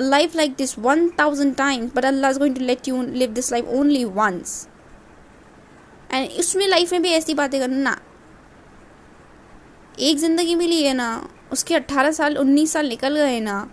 life 0.00 0.36
like 0.36 0.54
this 0.58 0.78
one 0.78 1.08
thousand 1.20 1.54
times 1.56 1.92
but 1.94 2.04
Allah 2.04 2.30
is 2.30 2.38
going 2.38 2.56
to 2.56 2.64
let 2.64 2.88
you 2.88 3.02
live 3.02 3.32
this 3.32 3.52
life 3.52 3.68
only 3.78 4.04
once 4.04 4.66
and 6.12 6.28
उसमें 6.40 6.66
life 6.68 6.92
में 6.92 7.02
भी 7.02 7.12
ऐसी 7.12 7.34
बातें 7.34 7.60
करना 7.60 7.98
एक 9.98 10.18
ज़िंदगी 10.18 10.54
मिली 10.54 10.82
है 10.82 10.92
ना 10.94 11.08
उसके 11.52 11.74
अट्ठारह 11.74 12.12
साल 12.12 12.36
उन्नीस 12.38 12.72
साल 12.72 12.88
निकल 12.88 13.16
गए 13.16 13.40
ना 13.40 13.68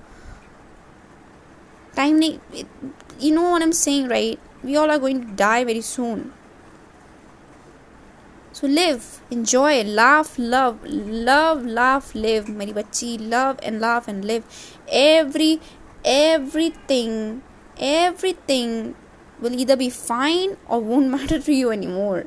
टाइम 1.96 2.16
नहीं 2.18 2.64
you 3.24 3.34
know 3.36 3.50
one 3.52 3.62
am 3.62 3.72
saying 3.80 4.10
right 4.12 4.66
we 4.66 4.76
all 4.76 4.92
are 4.92 5.00
going 5.00 5.22
to 5.24 5.36
die 5.36 5.66
very 5.66 5.82
soon 5.82 6.32
so 8.58 8.68
live 8.72 9.06
enjoy 9.36 9.84
laugh 9.84 10.36
love 10.38 10.84
love 11.30 11.64
laugh 11.78 12.10
live 12.16 12.50
meri 12.58 12.76
bachi 12.76 13.08
love 13.32 13.64
and 13.70 13.82
laugh 13.84 14.10
and 14.12 14.28
live 14.32 14.60
every 15.00 15.48
everything 16.06 17.16
everything 17.78 18.76
will 19.42 19.58
either 19.64 19.76
be 19.76 19.90
fine 19.90 20.56
or 20.68 20.80
won't 20.82 21.10
matter 21.16 21.40
to 21.40 21.52
you 21.52 21.72
anymore 21.72 22.26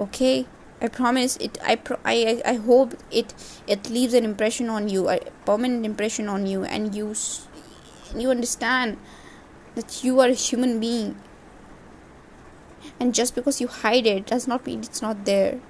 okay? 0.00 0.46
I 0.80 0.86
promise 0.86 1.36
it 1.38 1.58
i 1.64 1.74
pro- 1.74 1.98
I, 2.04 2.40
I 2.46 2.54
hope 2.54 2.94
it 3.10 3.34
it 3.66 3.90
leaves 3.90 4.14
an 4.14 4.24
impression 4.24 4.68
on 4.68 4.88
you 4.88 5.08
a 5.08 5.18
permanent 5.44 5.84
impression 5.84 6.28
on 6.28 6.46
you 6.46 6.62
and 6.62 6.94
you 6.94 7.14
you 8.16 8.30
understand 8.30 8.96
that 9.74 10.02
you 10.02 10.18
are 10.20 10.28
a 10.28 10.34
human 10.34 10.80
being. 10.80 11.16
And 13.00 13.14
just 13.14 13.34
because 13.34 13.60
you 13.60 13.68
hide 13.68 14.06
it 14.06 14.26
does 14.26 14.48
not 14.48 14.66
mean 14.66 14.80
it's 14.80 15.02
not 15.02 15.24
there 15.24 15.60